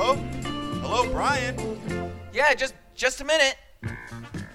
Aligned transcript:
Hello? 0.00 0.14
Hello, 0.80 1.10
Brian? 1.10 1.56
Yeah, 2.32 2.54
just 2.54 2.74
just 2.94 3.20
a 3.20 3.24
minute. 3.24 3.56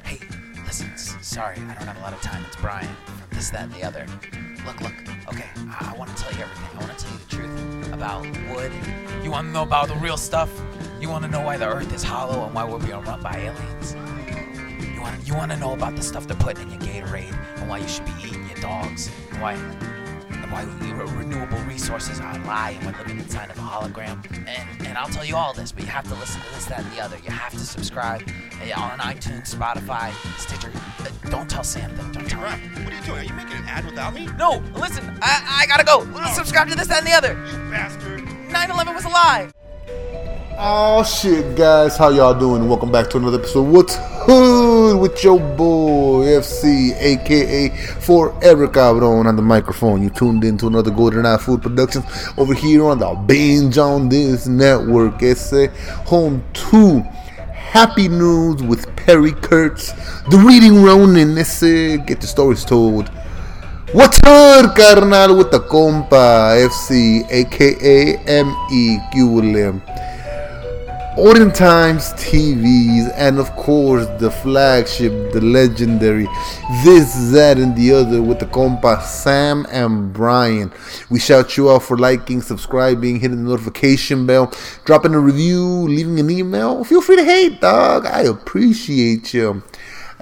Hey, 0.06 0.18
listen, 0.66 0.90
s- 0.94 1.18
sorry, 1.22 1.58
I 1.58 1.74
don't 1.74 1.86
have 1.86 1.98
a 1.98 2.00
lot 2.00 2.14
of 2.14 2.22
time. 2.22 2.46
It's 2.48 2.56
Brian 2.56 2.88
from 3.06 3.28
this, 3.32 3.50
that, 3.50 3.64
and 3.64 3.74
the 3.74 3.84
other. 3.84 4.06
Look, 4.66 4.80
look, 4.80 4.94
okay, 5.28 5.50
I, 5.68 5.92
I 5.94 5.98
want 5.98 6.16
to 6.16 6.24
tell 6.24 6.32
you 6.32 6.44
everything. 6.44 6.70
I 6.78 6.80
want 6.86 6.98
to 6.98 7.06
tell 7.06 7.12
you 7.14 7.20
the 7.20 7.36
truth 7.36 7.92
about 7.92 8.22
wood. 8.56 8.72
You 9.22 9.32
want 9.32 9.48
to 9.48 9.52
know 9.52 9.64
about 9.64 9.90
the 9.90 9.96
real 9.96 10.16
stuff? 10.16 10.50
You 11.02 11.10
want 11.10 11.26
to 11.26 11.30
know 11.30 11.42
why 11.42 11.58
the 11.58 11.68
earth 11.68 11.92
is 11.94 12.04
hollow 12.04 12.46
and 12.46 12.56
why 12.56 12.64
we're 12.64 12.80
being 12.80 13.02
run 13.02 13.22
by 13.22 13.36
aliens? 13.36 13.98
You 14.96 15.02
want 15.02 15.28
you 15.28 15.36
want 15.36 15.52
to 15.52 15.58
know 15.58 15.74
about 15.74 15.98
the 15.98 16.04
stuff 16.04 16.26
they're 16.26 16.38
putting 16.38 16.72
in 16.72 16.80
your 16.80 17.04
Gatorade 17.04 17.38
and 17.58 17.68
why 17.68 17.80
you 17.80 17.88
should 17.90 18.06
be 18.06 18.14
eating 18.24 18.48
your 18.48 18.60
dogs 18.60 19.12
and 19.32 19.42
why 19.42 19.56
why 20.54 20.66
we, 20.82 20.92
re- 20.92 21.12
renewable 21.18 21.58
resources 21.64 22.20
are 22.20 22.36
a 22.36 22.44
lie 22.46 22.78
and 22.78 22.86
we're 22.86 22.98
living 23.00 23.18
inside 23.18 23.50
of 23.50 23.58
a 23.58 23.62
hologram. 23.62 24.24
And 24.48 24.88
and 24.88 24.98
I'll 24.98 25.10
tell 25.10 25.26
you 25.26 25.36
all 25.36 25.52
this, 25.52 25.72
but 25.72 25.84
you 25.84 25.90
have 25.90 26.08
to 26.08 26.14
listen 26.16 26.40
to 26.42 26.54
this, 26.54 26.66
that, 26.66 26.80
and 26.82 26.92
the 26.92 27.02
other. 27.02 27.18
You 27.26 27.32
have 27.32 27.52
to 27.54 27.60
subscribe 27.60 28.22
uh, 28.62 28.80
on 28.80 29.00
iTunes, 29.00 29.56
Spotify, 29.56 30.14
Stitcher. 30.38 30.72
Uh, 31.00 31.30
don't 31.32 31.50
tell 31.50 31.64
Sam 31.64 31.90
though. 31.98 32.12
Don't 32.12 32.30
tell 32.30 32.42
Brian, 32.42 32.60
him. 32.60 32.86
what 32.86 32.94
are 32.94 32.98
you 32.98 33.04
doing? 33.04 33.20
Are 33.20 33.24
you 33.24 33.34
making 33.34 33.58
an 33.58 33.64
ad 33.66 33.86
without 33.86 34.14
me? 34.14 34.28
No, 34.38 34.62
listen. 34.76 35.04
I 35.24 35.64
I 35.64 35.66
gotta 35.66 35.84
go. 35.84 36.06
Subscribe 36.34 36.70
to 36.70 36.76
this, 36.76 36.88
that, 36.88 37.00
and 37.00 37.08
the 37.08 37.14
other. 37.14 37.34
You 37.34 37.58
bastard. 37.72 38.22
9/11 38.22 38.94
was 38.94 39.06
a 39.06 39.10
lie. 39.10 39.50
Oh 40.56 41.04
shit, 41.04 41.56
guys, 41.58 41.98
how 41.98 42.10
y'all 42.10 42.38
doing? 42.40 42.70
Welcome 42.70 42.92
back 42.92 43.10
to 43.10 43.18
another 43.18 43.40
episode. 43.40 43.62
of 43.66 43.72
What's 43.74 43.96
Hood 44.26 45.02
with 45.02 45.22
your 45.22 45.38
boy 45.38 46.26
FC, 46.26 46.96
aka 46.98 47.70
Forever 48.00 48.70
Cabron 48.70 49.28
on 49.28 49.36
the 49.36 49.42
microphone. 49.42 50.02
You 50.02 50.10
tuned 50.10 50.46
in 50.46 50.58
to 50.60 50.68
another 50.68 50.92
Golden 50.92 51.26
Eye 51.26 51.36
Food 51.36 51.62
Productions 51.62 52.06
over 52.38 52.54
here 52.54 52.86
on 52.86 53.00
the 53.00 53.14
Binge 53.14 53.78
on 53.78 54.08
This 54.08 54.48
Network. 54.48 55.22
It's 55.22 55.52
uh, 55.52 55.68
home 56.06 56.42
to 56.72 57.02
Happy 57.02 58.08
News 58.08 58.64
with 58.64 58.96
Perry 58.96 59.34
Kurtz, 59.34 59.92
the 60.30 60.38
Reading 60.38 60.82
Ronin. 60.84 61.36
Let's 61.36 61.62
uh, 61.62 61.98
get 62.06 62.22
the 62.22 62.28
stories 62.28 62.64
told. 62.64 63.10
What's 63.92 64.20
up, 64.24 64.74
carnal? 64.74 65.38
With 65.38 65.52
the 65.52 65.60
compa 65.60 66.56
FC, 66.66 67.30
aka 67.30 68.18
MEQLM. 68.26 70.13
Odin 71.16 71.52
Times 71.52 72.12
TVs, 72.14 73.14
and 73.16 73.38
of 73.38 73.56
course 73.56 74.08
the 74.20 74.32
flagship, 74.32 75.32
the 75.32 75.42
legendary 75.42 76.28
This, 76.84 77.32
That, 77.32 77.60
and 77.60 77.76
the 77.76 77.94
Other 77.94 78.24
with 78.24 78.40
the 78.40 78.48
compa 78.48 79.00
Sam 79.04 79.68
and 79.70 80.12
Brian. 80.12 80.74
We 81.12 81.20
shout 81.20 81.56
you 81.56 81.70
out 81.70 81.84
for 81.84 81.98
liking, 81.98 82.42
subscribing, 82.42 83.20
hitting 83.20 83.44
the 83.44 83.50
notification 83.50 84.26
bell, 84.26 84.52
dropping 84.86 85.14
a 85.14 85.20
review, 85.20 85.64
leaving 85.64 86.20
an 86.20 86.32
email. 86.32 86.84
Feel 86.84 87.02
free 87.02 87.18
to 87.18 87.24
hate, 87.24 87.62
dog. 87.62 88.08
I 88.08 88.22
appreciate 88.22 89.36
you. 89.36 89.62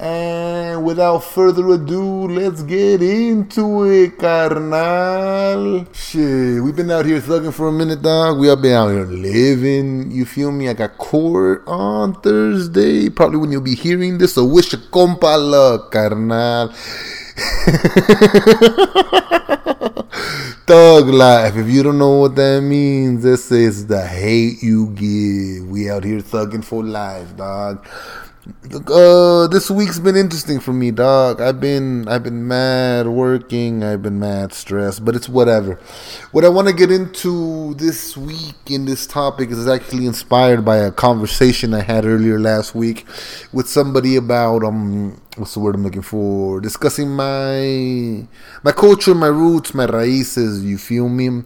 And 0.02 0.84
without 0.84 1.20
further 1.20 1.74
ado, 1.74 2.28
let's 2.28 2.64
get 2.64 3.04
into 3.04 3.84
it, 3.84 4.18
carnal. 4.18 5.86
Shit, 5.94 6.64
we've 6.64 6.76
been 6.76 6.90
out 6.90 7.06
here 7.06 7.20
thugging 7.20 7.54
for 7.54 7.68
a 7.68 7.72
minute, 7.72 8.02
dog. 8.02 8.40
We 8.40 8.48
have 8.48 8.64
been 8.64 8.74
out 8.74 8.90
here 8.90 9.06
living. 9.06 10.10
You 10.10 10.26
feel 10.26 10.52
me? 10.52 10.70
I 10.70 10.74
got 10.74 10.98
court 10.98 11.62
on 11.68 12.20
Thursday, 12.22 13.10
probably 13.10 13.38
when 13.38 13.52
you'll 13.52 13.62
be 13.62 13.76
hearing 13.76 14.18
this. 14.18 14.34
So 14.34 14.44
wish 14.44 14.74
a 14.74 14.78
compa 14.78 15.38
luck, 15.38 15.92
carnal. 15.92 16.70
Thug 20.66 21.10
life. 21.10 21.56
If 21.56 21.68
you 21.68 21.84
don't 21.84 22.00
know 22.00 22.22
what 22.22 22.36
that 22.38 22.62
means, 22.62 23.22
this 23.22 23.52
is 23.52 23.86
the 23.86 24.04
hate 24.04 24.64
you 24.64 24.88
give. 24.96 25.70
We 25.70 25.92
out 25.92 26.04
here 26.04 26.22
thugging 26.22 26.66
for 26.66 26.84
life, 26.84 27.38
dog. 27.38 27.86
Uh, 28.88 29.48
this 29.48 29.70
week's 29.72 30.00
been 30.00 30.16
interesting 30.16 30.60
for 30.60 30.74
me, 30.74 30.92
dog. 30.92 31.40
I've 31.40 31.60
been 31.60 32.08
I've 32.08 32.24
been 32.24 32.48
mad 32.48 33.08
working. 33.08 33.84
I've 33.84 34.02
been 34.02 34.20
mad 34.20 34.54
stressed, 34.54 35.06
but 35.06 35.16
it's 35.16 35.30
whatever. 35.30 35.76
What 36.32 36.44
I 36.44 36.50
want 36.50 36.68
to 36.68 36.74
get 36.74 36.92
into 36.92 37.74
this 37.76 38.18
week 38.18 38.56
in 38.70 38.86
this 38.86 39.08
topic 39.08 39.52
is 39.52 39.68
actually 39.68 40.06
inspired 40.06 40.66
by 40.66 40.78
a 40.78 40.92
conversation 40.92 41.74
I 41.74 41.82
had 41.82 42.06
earlier 42.06 42.40
last 42.40 42.76
week 42.76 43.06
with 43.54 43.68
somebody 43.70 44.16
about 44.16 44.64
um 44.64 45.22
what's 45.38 45.54
the 45.54 45.60
word 45.60 45.76
I'm 45.76 45.84
looking 45.84 46.02
for? 46.02 46.60
Discussing 46.60 47.10
my 47.10 48.28
my 48.64 48.72
culture, 48.72 49.16
my 49.16 49.28
roots, 49.28 49.74
my 49.74 49.86
raíces. 49.86 50.64
You 50.64 50.78
feel 50.78 51.08
me? 51.10 51.44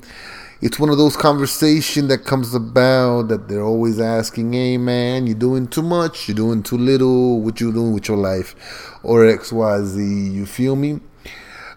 It's 0.62 0.80
one 0.80 0.90
of 0.90 0.98
those 0.98 1.18
conversations 1.18 2.08
that 2.10 2.20
comes 2.26 2.56
about 2.56 3.28
that 3.28 3.48
they're 3.48 3.64
always 3.64 4.00
asking, 4.00 4.54
"Hey 4.54 4.78
man, 4.78 5.28
you're 5.28 5.36
doing 5.36 5.68
too 5.68 5.82
much? 5.82 6.28
you're 6.28 6.36
doing 6.36 6.64
too 6.64 6.78
little? 6.78 7.42
What 7.42 7.60
you 7.60 7.72
doing 7.72 7.94
with 7.94 8.08
your 8.08 8.18
life?" 8.18 8.56
Or 9.04 9.26
X, 9.26 9.52
Y, 9.52 9.84
Z. 9.84 10.02
You 10.02 10.46
feel 10.46 10.76
me? 10.76 11.02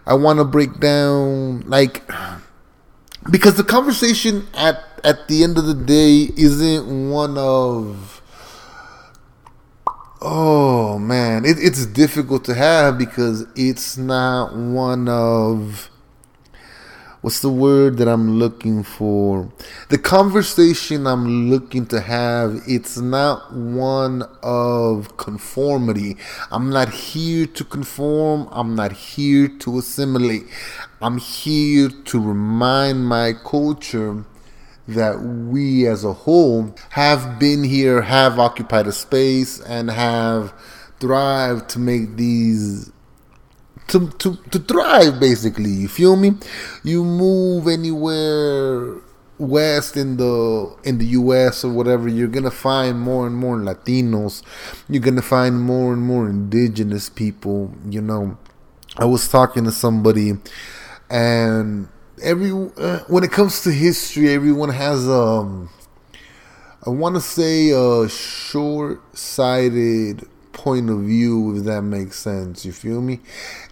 I 0.05 0.13
want 0.13 0.39
to 0.39 0.45
break 0.45 0.79
down 0.79 1.61
like 1.67 2.01
because 3.31 3.55
the 3.55 3.63
conversation 3.63 4.47
at 4.53 4.83
at 5.03 5.27
the 5.27 5.43
end 5.43 5.57
of 5.57 5.65
the 5.65 5.73
day 5.73 6.29
isn't 6.35 7.09
one 7.09 7.37
of 7.37 8.21
oh 10.21 10.99
man 10.99 11.45
it, 11.45 11.57
it's 11.59 11.85
difficult 11.85 12.43
to 12.43 12.53
have 12.53 12.97
because 12.97 13.45
it's 13.55 13.97
not 13.97 14.55
one 14.55 15.07
of 15.07 15.89
what's 17.21 17.41
the 17.41 17.49
word 17.49 17.97
that 17.97 18.07
I'm 18.07 18.39
looking 18.39 18.83
for? 18.83 19.51
The 19.89 19.97
conversation 19.97 21.05
I'm 21.05 21.49
looking 21.49 21.85
to 21.87 21.99
have, 21.99 22.61
it's 22.67 22.97
not 22.97 23.53
one 23.53 24.23
of 24.41 25.17
conformity. 25.17 26.17
I'm 26.51 26.69
not 26.69 26.89
here 26.89 27.45
to 27.45 27.63
conform. 27.63 28.47
I'm 28.51 28.75
not 28.75 28.91
here 28.91 29.47
to 29.47 29.79
assimilate. 29.79 30.43
I'm 31.01 31.17
here 31.17 31.89
to 31.89 32.19
remind 32.19 33.05
my 33.05 33.33
culture 33.33 34.25
that 34.87 35.21
we 35.21 35.87
as 35.87 36.03
a 36.03 36.13
whole 36.13 36.75
have 36.91 37.39
been 37.39 37.63
here, 37.63 38.01
have 38.01 38.39
occupied 38.39 38.87
a 38.87 38.91
space, 38.91 39.59
and 39.59 39.91
have 39.91 40.53
thrived 40.99 41.69
to 41.69 41.79
make 41.79 42.15
these 42.15 42.91
to, 43.89 44.09
to, 44.09 44.35
to 44.51 44.59
thrive 44.59 45.19
basically. 45.19 45.69
You 45.69 45.87
feel 45.87 46.15
me? 46.15 46.33
You 46.83 47.03
move 47.03 47.67
anywhere 47.67 48.95
west 49.37 49.95
in 49.95 50.17
the 50.17 50.75
in 50.83 50.97
the 50.97 51.05
US 51.07 51.63
or 51.63 51.71
whatever 51.71 52.09
you're 52.09 52.27
gonna 52.27 52.51
find 52.51 52.99
more 52.99 53.25
and 53.25 53.35
more 53.35 53.57
Latinos. 53.57 54.43
You're 54.89 55.01
gonna 55.01 55.21
find 55.21 55.61
more 55.61 55.93
and 55.93 56.01
more 56.01 56.29
indigenous 56.29 57.09
people 57.09 57.73
you 57.89 58.01
know. 58.01 58.37
I 58.97 59.05
was 59.05 59.27
talking 59.29 59.63
to 59.65 59.71
somebody 59.71 60.33
and 61.09 61.87
every 62.21 62.51
uh, 62.51 62.99
when 63.07 63.23
it 63.23 63.31
comes 63.31 63.61
to 63.63 63.71
history 63.71 64.33
everyone 64.33 64.69
has 64.69 65.07
um 65.07 65.69
I 66.85 66.89
want 66.91 67.15
to 67.15 67.21
say 67.21 67.71
a 67.71 68.07
short-sighted 68.07 70.27
point 70.59 70.89
of 70.89 70.99
view, 70.99 71.57
if 71.57 71.63
that 71.63 71.83
makes 71.83 72.17
sense. 72.19 72.65
You 72.65 72.73
feel 72.73 73.01
me? 73.01 73.21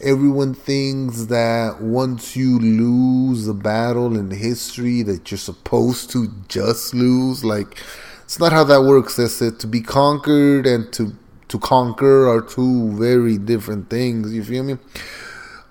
Everyone 0.02 0.54
thinks 0.54 1.26
that 1.26 1.82
once 1.82 2.36
you 2.36 2.58
lose 2.60 3.48
a 3.48 3.54
battle 3.54 4.18
in 4.18 4.32
history, 4.32 5.04
that 5.04 5.30
you're 5.30 5.38
supposed 5.38 6.10
to 6.12 6.32
just 6.48 6.94
lose. 6.94 7.44
Like, 7.44 7.78
it's 8.24 8.40
not 8.40 8.54
how 8.54 8.64
that 8.64 8.84
works. 8.84 9.18
That's 9.18 9.42
it. 9.42 9.60
To 9.60 9.68
be 9.68 9.82
conquered 9.82 10.66
and 10.66 10.92
to 10.94 11.14
to 11.50 11.60
conquer 11.60 12.28
are 12.28 12.42
two 12.42 12.92
very 12.98 13.38
different 13.38 13.90
things. 13.90 14.34
You 14.34 14.44
feel 14.44 14.64
me? 14.64 14.78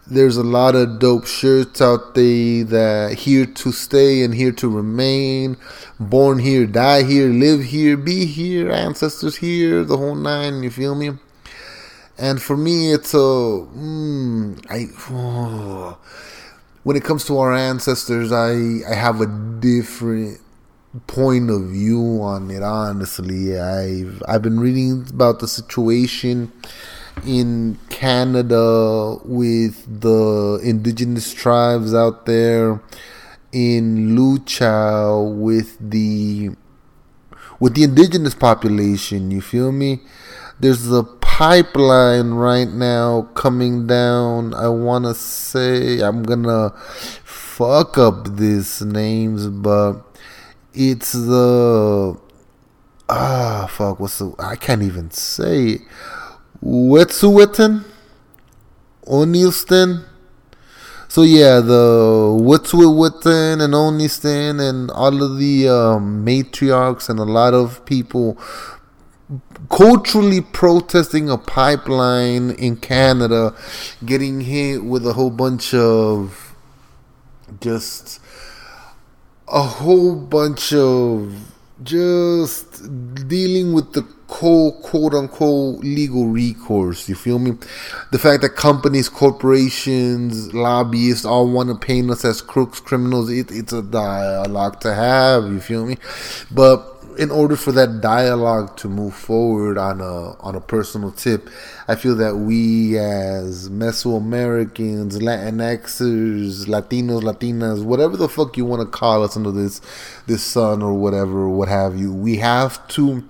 There's 0.08 0.36
a 0.36 0.44
lot 0.44 0.76
of 0.76 1.00
dope 1.00 1.26
shirts 1.26 1.82
out 1.82 2.14
there 2.14 2.62
that 2.62 3.14
here 3.18 3.44
to 3.44 3.72
stay 3.72 4.22
and 4.22 4.32
here 4.32 4.52
to 4.52 4.68
remain. 4.68 5.56
Born 5.98 6.38
here, 6.38 6.64
die 6.64 7.02
here, 7.02 7.28
live 7.28 7.64
here, 7.64 7.96
be 7.96 8.24
here, 8.24 8.70
ancestors 8.70 9.36
here, 9.38 9.82
the 9.82 9.96
whole 9.96 10.14
nine. 10.14 10.62
You 10.62 10.70
feel 10.70 10.94
me? 10.94 11.10
And 12.16 12.40
for 12.40 12.56
me, 12.56 12.92
it's 12.92 13.14
a 13.14 13.16
mm, 13.16 14.64
I. 14.70 14.86
oh. 15.10 15.98
when 16.84 16.96
it 16.96 17.02
comes 17.02 17.24
to 17.24 17.38
our 17.38 17.52
ancestors, 17.52 18.30
I 18.30 18.52
I 18.88 18.94
have 18.94 19.20
a 19.20 19.26
different 19.26 20.40
point 21.08 21.50
of 21.50 21.62
view 21.62 22.22
on 22.22 22.48
it. 22.52 22.62
Honestly, 22.62 23.58
I've 23.58 24.22
I've 24.28 24.42
been 24.42 24.60
reading 24.60 25.04
about 25.10 25.40
the 25.40 25.48
situation 25.48 26.52
in 27.24 27.78
Canada 27.88 29.18
with 29.24 30.00
the 30.00 30.60
indigenous 30.62 31.32
tribes 31.32 31.94
out 31.94 32.26
there 32.26 32.82
in 33.52 34.16
Lucha 34.16 35.34
with 35.34 35.76
the 35.80 36.50
with 37.58 37.74
the 37.74 37.84
indigenous 37.84 38.34
population. 38.34 39.30
You 39.30 39.40
feel 39.40 39.72
me? 39.72 40.00
There's 40.60 40.90
a 40.90 41.02
pipeline 41.02 42.30
right 42.30 42.68
now 42.68 43.22
coming 43.34 43.86
down. 43.86 44.54
I 44.54 44.68
want 44.68 45.04
to 45.04 45.14
say 45.14 46.00
I'm 46.00 46.22
gonna 46.22 46.70
fuck 46.76 47.98
up 47.98 48.36
these 48.36 48.82
names, 48.82 49.46
but 49.48 50.02
it's 50.74 51.12
the 51.12 52.18
ah 53.08 53.66
fuck 53.70 54.00
what's 54.00 54.18
the 54.18 54.34
I 54.38 54.56
can't 54.56 54.82
even 54.82 55.10
say 55.10 55.66
it. 55.66 55.80
Wet'suwet'en 56.62 57.84
Unist'ot'en. 59.06 60.04
So 61.08 61.22
yeah, 61.22 61.60
the 61.60 62.36
Wet'suwet'en 62.40 63.62
and 63.62 63.72
Unist'ot'en 63.72 64.60
and 64.68 64.90
all 64.90 65.22
of 65.22 65.38
the 65.38 65.68
um, 65.68 66.26
matriarchs 66.26 67.08
and 67.08 67.18
a 67.18 67.24
lot 67.24 67.54
of 67.54 67.84
people 67.86 68.38
culturally 69.70 70.40
protesting 70.40 71.30
a 71.30 71.38
pipeline 71.38 72.50
in 72.50 72.76
Canada, 72.76 73.54
getting 74.04 74.40
hit 74.42 74.84
with 74.84 75.06
a 75.06 75.12
whole 75.12 75.30
bunch 75.30 75.74
of 75.74 76.54
just 77.60 78.20
a 79.48 79.62
whole 79.62 80.16
bunch 80.16 80.72
of 80.72 81.52
just 81.82 82.82
dealing 83.28 83.72
with 83.72 83.92
the 83.92 84.15
quote, 84.26 84.82
quote 84.82 85.14
unquote 85.14 85.80
legal 85.80 86.26
recourse. 86.26 87.08
You 87.08 87.14
feel 87.14 87.38
me? 87.38 87.52
The 88.12 88.18
fact 88.18 88.42
that 88.42 88.56
companies, 88.56 89.08
corporations, 89.08 90.52
lobbyists 90.54 91.24
all 91.24 91.48
want 91.48 91.68
to 91.68 91.74
paint 91.74 92.10
us 92.10 92.24
as 92.24 92.42
crooks, 92.42 92.80
criminals, 92.80 93.30
it, 93.30 93.50
it's 93.50 93.72
a 93.72 93.82
dialogue 93.82 94.80
to 94.80 94.94
have. 94.94 95.44
You 95.44 95.60
feel 95.60 95.86
me? 95.86 95.96
But 96.50 96.92
in 97.18 97.30
order 97.30 97.56
for 97.56 97.72
that 97.72 98.00
dialogue 98.00 98.76
to 98.76 98.88
move 98.88 99.14
forward 99.14 99.78
on 99.78 100.00
a 100.00 100.36
on 100.40 100.54
a 100.54 100.60
personal 100.60 101.10
tip, 101.12 101.48
I 101.88 101.94
feel 101.94 102.14
that 102.16 102.36
we 102.36 102.98
as 102.98 103.68
Mesoamericans, 103.70 105.14
Latinxers, 105.14 106.66
Latinos, 106.66 107.22
Latinas, 107.22 107.84
whatever 107.84 108.16
the 108.16 108.28
fuck 108.28 108.56
you 108.56 108.64
want 108.64 108.82
to 108.82 108.86
call 108.86 109.22
us 109.22 109.36
under 109.36 109.50
this 109.50 109.80
this 110.26 110.42
sun 110.42 110.82
or 110.82 110.94
whatever, 110.94 111.48
what 111.48 111.68
have 111.68 111.96
you, 111.96 112.12
we 112.12 112.36
have 112.36 112.86
to 112.88 113.24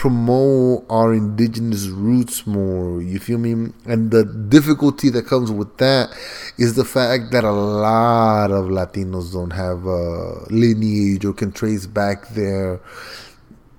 promote 0.00 0.82
our 0.88 1.12
indigenous 1.12 1.88
roots 1.88 2.46
more. 2.46 3.02
You 3.02 3.18
feel 3.18 3.36
me? 3.36 3.70
And 3.84 4.10
the 4.10 4.24
difficulty 4.24 5.10
that 5.10 5.26
comes 5.26 5.50
with 5.50 5.76
that 5.76 6.08
is 6.56 6.74
the 6.74 6.86
fact 6.86 7.32
that 7.32 7.44
a 7.44 7.52
lot 7.52 8.50
of 8.50 8.70
Latinos 8.70 9.34
don't 9.34 9.50
have 9.50 9.84
a 9.84 10.46
lineage 10.48 11.26
or 11.26 11.34
can 11.34 11.52
trace 11.52 11.84
back 11.84 12.30
their 12.30 12.80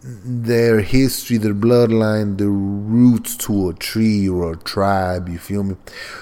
their 0.04 0.82
history, 0.82 1.38
their 1.38 1.56
bloodline, 1.56 2.38
their 2.38 2.50
roots 2.50 3.36
to 3.38 3.70
a 3.70 3.74
tree 3.74 4.30
or 4.30 4.54
a 4.54 4.58
tribe. 4.58 5.28
You 5.28 5.40
feel 5.40 5.64
me? 5.64 5.76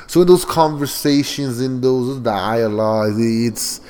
So 0.08 0.22
in 0.22 0.28
those 0.28 0.46
conversations, 0.46 1.60
in 1.60 1.82
those 1.82 2.20
dialogues, 2.20 3.18
it's 3.20 3.82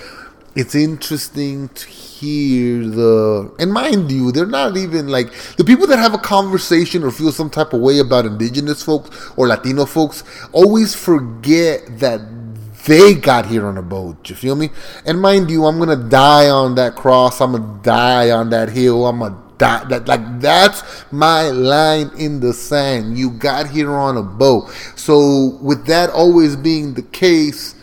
it's 0.56 0.75
interesting 0.75 1.69
to 1.69 1.88
hear 1.88 2.88
the 2.88 3.54
and 3.60 3.72
mind 3.72 4.12
you 4.12 4.31
they're 4.31 4.46
not 4.46 4.75
even 4.75 5.07
like 5.07 5.31
the 5.57 5.63
people 5.63 5.88
that 5.88 6.00
have 6.00 6.13
a 6.13 6.18
conversation 6.18 7.04
or 7.04 7.12
feel 7.12 7.31
some 7.31 7.50
type 7.50 7.74
of 7.74 7.81
way 7.81 8.00
about 8.00 8.25
indigenous 8.25 8.81
folks 8.84 9.31
or 9.38 9.48
latino 9.48 9.86
folks 9.86 10.24
always 10.51 10.96
forget 10.96 12.00
that 12.00 12.19
they 12.86 13.13
got 13.13 13.46
here 13.46 13.68
on 13.68 13.78
a 13.78 13.81
boat 13.81 14.30
you 14.30 14.36
feel 14.36 14.56
me? 14.56 14.69
And 15.06 15.22
mind 15.22 15.51
you 15.51 15.66
i'm 15.66 15.78
gonna 15.78 15.96
die 15.96 16.50
on 16.50 16.75
that 16.75 16.96
cross 16.96 17.40
i'm 17.42 17.51
gonna 17.51 17.80
die 17.84 18.31
on 18.31 18.50
that 18.50 18.69
hill 18.69 19.06
i'm 19.06 19.19
gonna 19.19 19.50
die 19.60 19.84
that 19.90 20.07
like 20.07 20.40
that's 20.40 20.81
my 21.12 21.50
line 21.50 22.10
in 22.18 22.40
the 22.40 22.54
sand. 22.54 23.18
You 23.18 23.30
got 23.30 23.69
here 23.69 23.92
on 23.92 24.18
a 24.18 24.24
boat. 24.24 24.69
So 24.96 25.57
with 25.62 25.86
that 25.86 26.10
always 26.10 26.56
being 26.56 26.96
the 26.96 27.04
case 27.04 27.75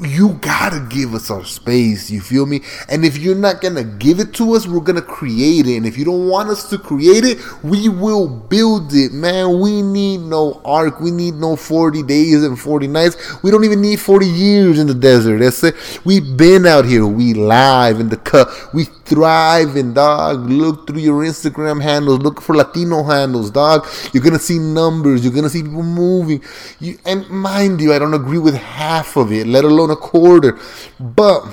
you 0.00 0.34
gotta 0.42 0.86
give 0.90 1.14
us 1.14 1.30
our 1.30 1.44
space 1.44 2.10
you 2.10 2.20
feel 2.20 2.44
me? 2.46 2.60
And 2.88 3.04
if 3.04 3.16
you're 3.16 3.34
not 3.34 3.60
gonna 3.60 3.84
give 3.84 4.20
it 4.20 4.34
to 4.34 4.54
us 4.54 4.66
we're 4.66 4.80
gonna 4.80 5.02
create 5.02 5.66
it. 5.66 5.76
And 5.76 5.86
if 5.86 5.96
you 5.96 6.04
don't 6.04 6.28
want 6.28 6.50
us 6.50 6.68
to 6.70 6.78
create 6.78 7.24
it 7.24 7.38
we 7.62 7.88
will 7.88 8.28
build 8.28 8.92
it 8.94 9.12
man. 9.12 9.60
We 9.60 9.82
need 9.82 10.18
no 10.18 10.60
ark. 10.64 11.00
We 11.00 11.10
need 11.10 11.34
no 11.34 11.56
40 11.56 12.02
days 12.02 12.44
and 12.44 12.58
40 12.58 12.86
nights. 12.88 13.42
We 13.42 13.50
don't 13.50 13.64
even 13.64 13.80
need 13.80 14.00
40 14.00 14.26
years 14.26 14.78
in 14.78 14.86
the 14.86 14.94
desert. 14.94 15.38
That's 15.38 15.62
it. 15.64 15.74
We've 16.04 16.36
been 16.36 16.66
out 16.66 16.84
here. 16.84 17.06
We 17.06 17.34
live 17.34 18.00
in 18.00 18.08
the 18.08 18.16
cut. 18.16 18.48
We 18.74 18.86
thrive 19.06 19.76
in 19.76 19.94
dog 19.94 20.48
look 20.50 20.86
through 20.86 21.00
your 21.00 21.22
instagram 21.24 21.82
handles 21.82 22.18
look 22.20 22.40
for 22.40 22.54
latino 22.54 23.02
handles 23.02 23.50
dog 23.50 23.86
you're 24.12 24.22
gonna 24.22 24.38
see 24.38 24.58
numbers 24.58 25.24
you're 25.24 25.32
gonna 25.32 25.48
see 25.48 25.62
people 25.62 25.82
moving 25.82 26.42
you 26.80 26.98
and 27.04 27.28
mind 27.30 27.80
you 27.80 27.92
i 27.92 27.98
don't 27.98 28.14
agree 28.14 28.38
with 28.38 28.54
half 28.54 29.16
of 29.16 29.32
it 29.32 29.46
let 29.46 29.64
alone 29.64 29.90
a 29.90 29.96
quarter. 29.96 30.58
But 31.00 31.44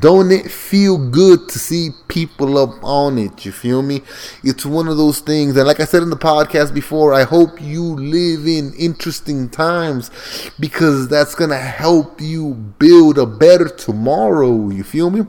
don't 0.00 0.32
it 0.32 0.50
feel 0.50 0.98
good 1.10 1.48
to 1.48 1.58
see 1.58 1.90
people 2.08 2.58
up 2.58 2.82
on 2.82 3.18
it? 3.18 3.44
You 3.44 3.52
feel 3.52 3.82
me? 3.82 4.02
It's 4.42 4.66
one 4.66 4.88
of 4.88 4.96
those 4.96 5.20
things. 5.20 5.56
And 5.56 5.66
like 5.66 5.80
I 5.80 5.84
said 5.84 6.02
in 6.02 6.10
the 6.10 6.16
podcast 6.16 6.74
before, 6.74 7.14
I 7.14 7.22
hope 7.22 7.60
you 7.60 7.82
live 7.82 8.46
in 8.46 8.74
interesting 8.74 9.48
times 9.48 10.10
because 10.58 11.08
that's 11.08 11.34
going 11.34 11.50
to 11.50 11.58
help 11.58 12.20
you 12.20 12.54
build 12.54 13.18
a 13.18 13.26
better 13.26 13.68
tomorrow. 13.68 14.70
You 14.70 14.82
feel 14.82 15.10
me? 15.10 15.26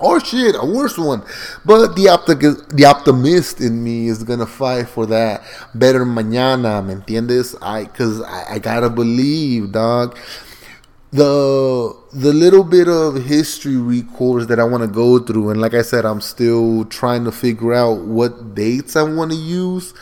Or 0.00 0.18
shit, 0.18 0.56
a 0.58 0.64
worse 0.64 0.96
one. 0.96 1.22
But 1.64 1.94
the 1.94 2.06
opti- 2.06 2.68
the 2.74 2.84
optimist 2.86 3.60
in 3.60 3.84
me 3.84 4.08
is 4.08 4.24
gonna 4.24 4.46
fight 4.46 4.88
for 4.88 5.06
that 5.06 5.42
better 5.74 6.04
mañana, 6.04 6.84
¿me 6.84 6.94
entiendes? 6.94 7.54
I, 7.60 7.84
cause 7.84 8.22
I, 8.22 8.54
I 8.54 8.58
gotta 8.58 8.88
believe, 8.88 9.72
dog 9.72 10.16
the 11.12 11.96
the 12.12 12.32
little 12.32 12.62
bit 12.64 12.88
of 12.88 13.24
history 13.24 13.76
recourse 13.76 14.46
that 14.46 14.60
I 14.60 14.64
want 14.64 14.82
to 14.82 14.88
go 14.88 15.18
through, 15.18 15.50
and 15.50 15.60
like 15.60 15.74
I 15.74 15.82
said, 15.82 16.04
I'm 16.04 16.20
still 16.20 16.84
trying 16.84 17.24
to 17.24 17.32
figure 17.32 17.74
out 17.74 18.02
what 18.02 18.54
dates 18.54 18.96
I 18.96 19.02
want 19.02 19.32
to 19.32 19.36
use. 19.36 19.92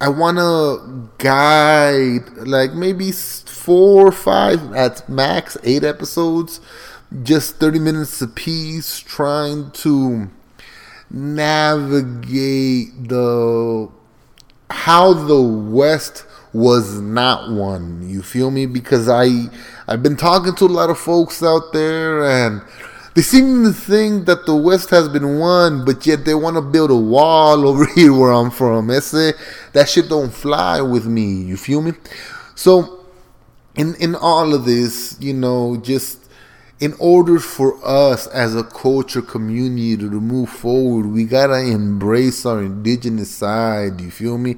I 0.00 0.08
want 0.08 0.38
to 0.38 1.10
guide 1.18 2.30
like 2.46 2.72
maybe 2.72 3.10
four 3.10 4.06
or 4.06 4.12
five 4.12 4.72
at 4.74 5.08
max, 5.08 5.56
eight 5.64 5.82
episodes, 5.82 6.60
just 7.22 7.56
30 7.56 7.78
minutes 7.78 8.20
apiece 8.20 9.00
trying 9.00 9.70
to 9.70 10.30
navigate 11.10 13.08
the 13.08 13.90
how 14.70 15.14
the 15.14 15.40
West 15.40 16.26
was 16.52 17.00
not 17.00 17.50
one. 17.50 18.08
You 18.08 18.22
feel 18.22 18.50
me? 18.50 18.66
Because 18.66 19.08
I 19.08 19.46
I've 19.86 20.02
been 20.02 20.16
talking 20.16 20.54
to 20.56 20.66
a 20.66 20.66
lot 20.66 20.90
of 20.90 20.98
folks 20.98 21.42
out 21.42 21.72
there 21.72 22.24
and 22.24 22.62
they 23.14 23.22
seem 23.22 23.64
to 23.64 23.72
think 23.72 24.26
that 24.26 24.46
the 24.46 24.54
West 24.54 24.90
has 24.90 25.08
been 25.08 25.38
won, 25.38 25.84
but 25.84 26.06
yet 26.06 26.24
they 26.24 26.34
want 26.34 26.56
to 26.56 26.62
build 26.62 26.90
a 26.90 26.96
wall 26.96 27.66
over 27.68 27.86
here 27.86 28.12
where 28.12 28.32
I'm 28.32 28.50
from. 28.50 28.90
Ese, 28.90 29.32
that 29.72 29.88
shit 29.88 30.08
don't 30.08 30.30
fly 30.30 30.80
with 30.82 31.06
me. 31.06 31.42
You 31.42 31.56
feel 31.56 31.80
me? 31.80 31.92
So, 32.54 33.06
in 33.74 33.94
in 33.96 34.14
all 34.14 34.52
of 34.52 34.66
this, 34.66 35.16
you 35.20 35.32
know, 35.32 35.78
just 35.78 36.27
in 36.80 36.94
order 36.98 37.40
for 37.40 37.78
us 37.84 38.26
as 38.28 38.54
a 38.54 38.62
culture 38.62 39.22
community 39.22 39.96
to 39.96 40.08
move 40.20 40.48
forward, 40.48 41.06
we 41.06 41.24
gotta 41.24 41.60
embrace 41.60 42.46
our 42.46 42.62
indigenous 42.62 43.30
side. 43.30 44.00
You 44.00 44.10
feel 44.10 44.38
me? 44.38 44.56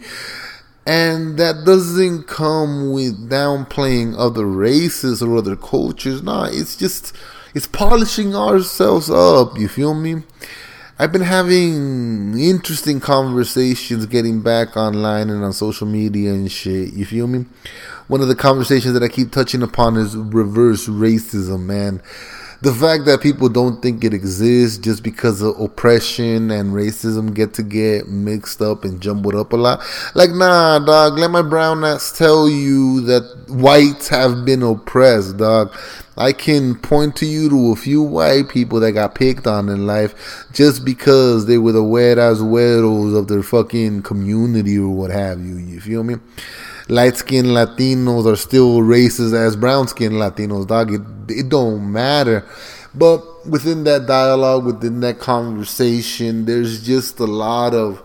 And 0.86 1.38
that 1.38 1.64
doesn't 1.64 2.24
come 2.24 2.92
with 2.92 3.30
downplaying 3.30 4.14
other 4.18 4.44
races 4.46 5.22
or 5.22 5.36
other 5.36 5.56
cultures. 5.56 6.22
Nah, 6.22 6.48
it's 6.50 6.76
just 6.76 7.14
it's 7.54 7.66
polishing 7.66 8.34
ourselves 8.34 9.10
up. 9.10 9.58
You 9.58 9.68
feel 9.68 9.94
me? 9.94 10.22
I've 11.00 11.12
been 11.12 11.22
having 11.22 12.38
interesting 12.38 13.00
conversations 13.00 14.04
getting 14.04 14.42
back 14.42 14.76
online 14.76 15.30
and 15.30 15.42
on 15.42 15.54
social 15.54 15.86
media 15.86 16.34
and 16.34 16.52
shit. 16.52 16.92
You 16.92 17.06
feel 17.06 17.26
me? 17.26 17.46
One 18.08 18.20
of 18.20 18.28
the 18.28 18.34
conversations 18.34 18.92
that 18.92 19.02
I 19.02 19.08
keep 19.08 19.32
touching 19.32 19.62
upon 19.62 19.96
is 19.96 20.14
reverse 20.14 20.88
racism, 20.88 21.60
man 21.62 22.02
the 22.62 22.74
fact 22.74 23.06
that 23.06 23.22
people 23.22 23.48
don't 23.48 23.80
think 23.80 24.04
it 24.04 24.12
exists 24.12 24.78
just 24.78 25.02
because 25.02 25.40
of 25.40 25.58
oppression 25.58 26.50
and 26.50 26.74
racism 26.74 27.32
get 27.32 27.54
to 27.54 27.62
get 27.62 28.08
mixed 28.08 28.60
up 28.60 28.84
and 28.84 29.00
jumbled 29.00 29.34
up 29.34 29.52
a 29.52 29.56
lot. 29.56 29.80
Like, 30.14 30.30
nah, 30.30 30.78
dog, 30.78 31.18
let 31.18 31.30
my 31.30 31.42
brown 31.42 31.84
ass 31.84 32.16
tell 32.16 32.48
you 32.48 33.00
that 33.02 33.46
whites 33.48 34.08
have 34.08 34.44
been 34.44 34.62
oppressed, 34.62 35.38
dog. 35.38 35.74
I 36.18 36.34
can 36.34 36.74
point 36.74 37.16
to 37.16 37.26
you 37.26 37.48
to 37.48 37.72
a 37.72 37.76
few 37.76 38.02
white 38.02 38.50
people 38.50 38.78
that 38.80 38.92
got 38.92 39.14
picked 39.14 39.46
on 39.46 39.70
in 39.70 39.86
life 39.86 40.46
just 40.52 40.84
because 40.84 41.46
they 41.46 41.56
were 41.56 41.72
the 41.72 41.82
wet 41.82 42.18
ass 42.18 42.40
widows 42.40 43.14
of 43.14 43.28
their 43.28 43.42
fucking 43.42 44.02
community 44.02 44.76
or 44.78 44.90
what 44.90 45.10
have 45.10 45.40
you. 45.40 45.56
You 45.56 45.80
feel 45.80 46.04
me? 46.04 46.16
Light 46.90 47.16
skinned 47.16 47.48
Latinos 47.48 48.26
are 48.26 48.36
still 48.36 48.80
racist 48.80 49.32
as 49.32 49.56
brown 49.56 49.88
skinned 49.88 50.16
Latinos, 50.16 50.66
dog. 50.66 50.92
It, 50.92 51.00
it 51.28 51.48
don't 51.48 51.90
matter. 51.92 52.44
But 52.94 53.46
within 53.46 53.84
that 53.84 54.06
dialogue, 54.06 54.66
within 54.66 55.00
that 55.00 55.20
conversation, 55.20 56.44
there's 56.44 56.84
just 56.84 57.20
a 57.20 57.24
lot 57.24 57.72
of 57.72 58.02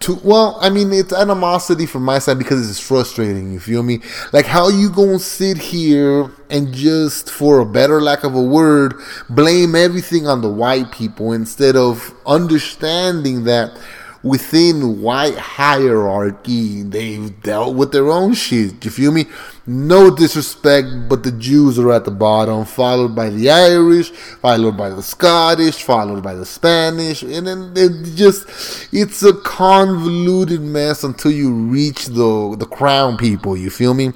to 0.00 0.18
well, 0.24 0.58
I 0.60 0.68
mean 0.68 0.92
it's 0.92 1.12
animosity 1.12 1.86
from 1.86 2.04
my 2.04 2.18
side 2.18 2.38
because 2.38 2.68
it's 2.68 2.80
frustrating. 2.80 3.52
You 3.52 3.60
feel 3.60 3.82
me? 3.82 4.00
Like 4.32 4.46
how 4.46 4.68
you 4.68 4.90
gonna 4.90 5.18
sit 5.18 5.58
here 5.58 6.30
and 6.50 6.72
just, 6.72 7.30
for 7.30 7.60
a 7.60 7.66
better 7.66 8.00
lack 8.00 8.24
of 8.24 8.34
a 8.34 8.42
word, 8.42 8.94
blame 9.30 9.76
everything 9.76 10.26
on 10.26 10.40
the 10.40 10.50
white 10.50 10.90
people 10.90 11.32
instead 11.32 11.76
of 11.76 12.14
understanding 12.26 13.44
that 13.44 13.78
within 14.22 15.02
white 15.02 15.36
hierarchy, 15.36 16.82
they've 16.82 17.42
dealt 17.42 17.74
with 17.74 17.92
their 17.92 18.10
own 18.10 18.34
shit. 18.34 18.80
Do 18.80 18.86
you 18.86 18.90
feel 18.90 19.12
me? 19.12 19.26
No 19.64 20.10
disrespect, 20.10 20.88
but 21.08 21.22
the 21.22 21.30
Jews 21.30 21.78
are 21.78 21.92
at 21.92 22.04
the 22.04 22.10
bottom, 22.10 22.64
followed 22.64 23.14
by 23.14 23.30
the 23.30 23.48
Irish, 23.48 24.10
followed 24.10 24.76
by 24.76 24.88
the 24.88 25.04
Scottish, 25.04 25.84
followed 25.84 26.20
by 26.20 26.34
the 26.34 26.44
Spanish, 26.44 27.22
and 27.22 27.46
then 27.46 27.72
it 27.76 28.16
just 28.16 28.92
it's 28.92 29.22
a 29.22 29.32
convoluted 29.32 30.60
mess 30.62 31.04
until 31.04 31.30
you 31.30 31.54
reach 31.54 32.06
the 32.06 32.56
the 32.58 32.66
crown 32.66 33.16
people. 33.16 33.56
You 33.56 33.70
feel 33.70 33.94
me? 33.94 34.10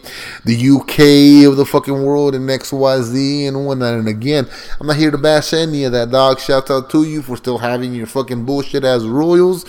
The 0.45 0.71
UK 0.71 1.49
of 1.49 1.57
the 1.57 1.65
fucking 1.65 2.03
world 2.03 2.35
and 2.35 2.49
XYZ 2.49 3.47
and 3.47 3.67
whatnot. 3.67 3.95
And 3.95 4.09
again, 4.09 4.49
I'm 4.81 4.89
not 4.89 4.97
here 4.97 5.13
to 5.13 5.19
bash 5.19 5.53
any 5.53 5.85
of 5.85 5.93
that 5.93 6.11
dog. 6.11 6.41
Shout 6.41 6.73
out 6.73 6.91
to 6.91 7.05
you 7.05 7.23
for 7.23 7.37
still 7.37 7.59
having 7.59 7.95
your 7.95 8.07
fucking 8.09 8.47
bullshit 8.47 8.83
as 8.83 9.07
royals. 9.07 9.65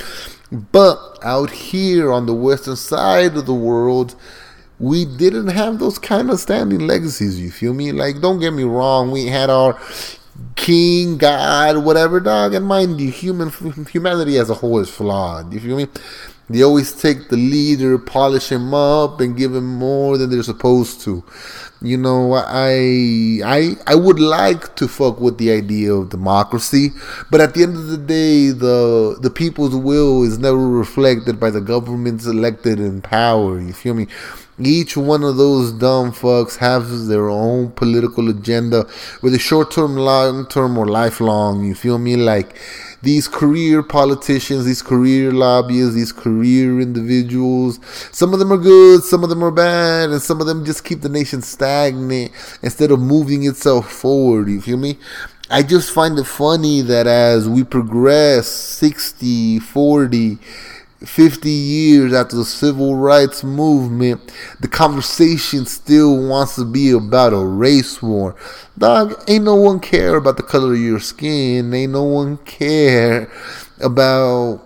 But 0.52 1.20
out 1.24 1.52
here 1.52 2.12
on 2.12 2.26
the 2.26 2.34
western 2.34 2.78
side 2.78 3.36
of 3.36 3.46
the 3.46 3.54
world, 3.54 4.16
we 4.80 5.06
didn't 5.06 5.48
have 5.48 5.80
those 5.80 5.98
kind 5.98 6.30
of 6.30 6.40
standing 6.40 6.86
legacies. 6.86 7.40
You 7.40 7.52
feel 7.52 7.74
me? 7.74 7.92
Like, 7.92 8.22
don't 8.22 8.40
get 8.40 8.52
me 8.52 8.64
wrong, 8.64 9.12
we 9.12 9.28
had 9.28 9.50
our 9.50 9.80
king, 10.56 11.18
God, 11.18 11.84
whatever, 11.84 12.20
dog. 12.20 12.54
And 12.54 12.66
mind 12.66 13.00
you, 13.00 13.12
human 13.12 13.52
humanity 13.92 14.38
as 14.38 14.50
a 14.50 14.56
whole 14.56 14.80
is 14.80 14.90
flawed. 14.90 15.54
You 15.54 15.60
feel 15.60 15.78
me? 15.78 15.88
They 16.50 16.64
always 16.64 16.94
take 16.94 17.28
the 17.28 17.36
leader, 17.36 17.98
polish 17.98 18.52
him 18.52 18.74
up, 18.74 19.20
and 19.20 19.36
give 19.36 19.54
him 19.54 19.66
more 19.66 20.18
than 20.18 20.30
they're 20.30 20.44
supposed 20.44 21.02
to. 21.02 21.24
You 21.82 21.98
know, 21.98 22.34
I 22.34 23.42
I 23.46 23.76
I 23.86 23.96
would 23.96 24.20
like 24.20 24.76
to 24.78 24.88
fuck 24.88 25.20
with 25.20 25.38
the 25.38 25.52
idea 25.52 25.94
of 25.94 26.10
democracy, 26.10 26.92
but 27.30 27.42
at 27.42 27.54
the 27.54 27.64
end 27.64 27.76
of 27.76 27.88
the 27.88 27.98
day, 27.98 28.50
the 28.50 29.18
the 29.22 29.30
people's 29.30 29.76
will 29.76 30.24
is 30.24 30.40
never 30.40 30.68
reflected 30.68 31.40
by 31.40 31.50
the 31.52 31.62
governments 31.62 32.26
elected 32.26 32.80
in 32.80 33.02
power. 33.02 33.60
You 33.60 33.74
feel 33.74 33.94
me? 33.94 34.08
Each 34.60 34.98
one 34.98 35.24
of 35.24 35.38
those 35.38 35.72
dumb 35.72 36.12
fucks 36.12 36.58
has 36.58 37.08
their 37.08 37.30
own 37.30 37.72
political 37.74 38.28
agenda, 38.28 38.88
whether 39.22 39.38
short 39.38 39.70
term, 39.70 39.96
long 39.96 40.48
term, 40.48 40.78
or 40.80 40.88
lifelong. 40.88 41.64
You 41.64 41.76
feel 41.76 42.00
me? 42.00 42.16
Like 42.16 42.58
these 43.02 43.28
career 43.28 43.84
politicians, 43.84 44.66
these 44.66 44.82
career 44.82 45.32
lobbyists, 45.32 45.96
these 45.96 46.12
career 46.12 46.80
individuals. 46.80 47.80
Some 48.12 48.34
of 48.34 48.40
them 48.40 48.52
are 48.52 48.58
good, 48.58 49.04
some 49.04 49.24
of 49.24 49.30
them 49.30 49.44
are 49.44 49.52
bad, 49.52 50.10
and 50.10 50.22
some 50.22 50.42
of 50.42 50.48
them 50.48 50.66
just 50.66 50.84
keep 50.84 51.02
the 51.02 51.10
nation 51.10 51.42
stagnant 51.42 52.32
instead 52.62 52.92
of 52.92 53.00
moving 53.00 53.46
itself 53.46 53.92
forward. 53.92 54.50
You 54.50 54.62
feel 54.62 54.78
me? 54.78 54.98
I 55.50 55.64
just 55.64 55.92
find 55.92 56.20
it 56.20 56.26
funny 56.26 56.82
that 56.82 57.08
as 57.08 57.48
we 57.48 57.64
progress 57.64 58.48
60, 58.48 59.60
40, 59.60 60.40
50 61.06 61.50
years 61.50 62.14
after 62.14 62.36
the 62.36 62.46
civil 62.46 62.96
rights 62.96 63.44
movement, 63.44 64.34
the 64.60 64.68
conversation 64.68 65.66
still 65.66 66.28
wants 66.28 66.56
to 66.56 66.66
be 66.66 66.92
about 66.92 67.34
a 67.34 67.46
race 67.46 68.02
war. 68.02 68.36
Dog, 68.78 69.24
ain't 69.28 69.46
no 69.46 69.56
one 69.56 69.80
care 69.80 70.16
about 70.16 70.38
the 70.38 70.44
color 70.44 70.74
of 70.74 70.80
your 70.80 71.00
skin. 71.00 71.74
Ain't 71.74 71.92
no 71.92 72.04
one 72.04 72.38
care 72.38 73.32
about 73.80 74.64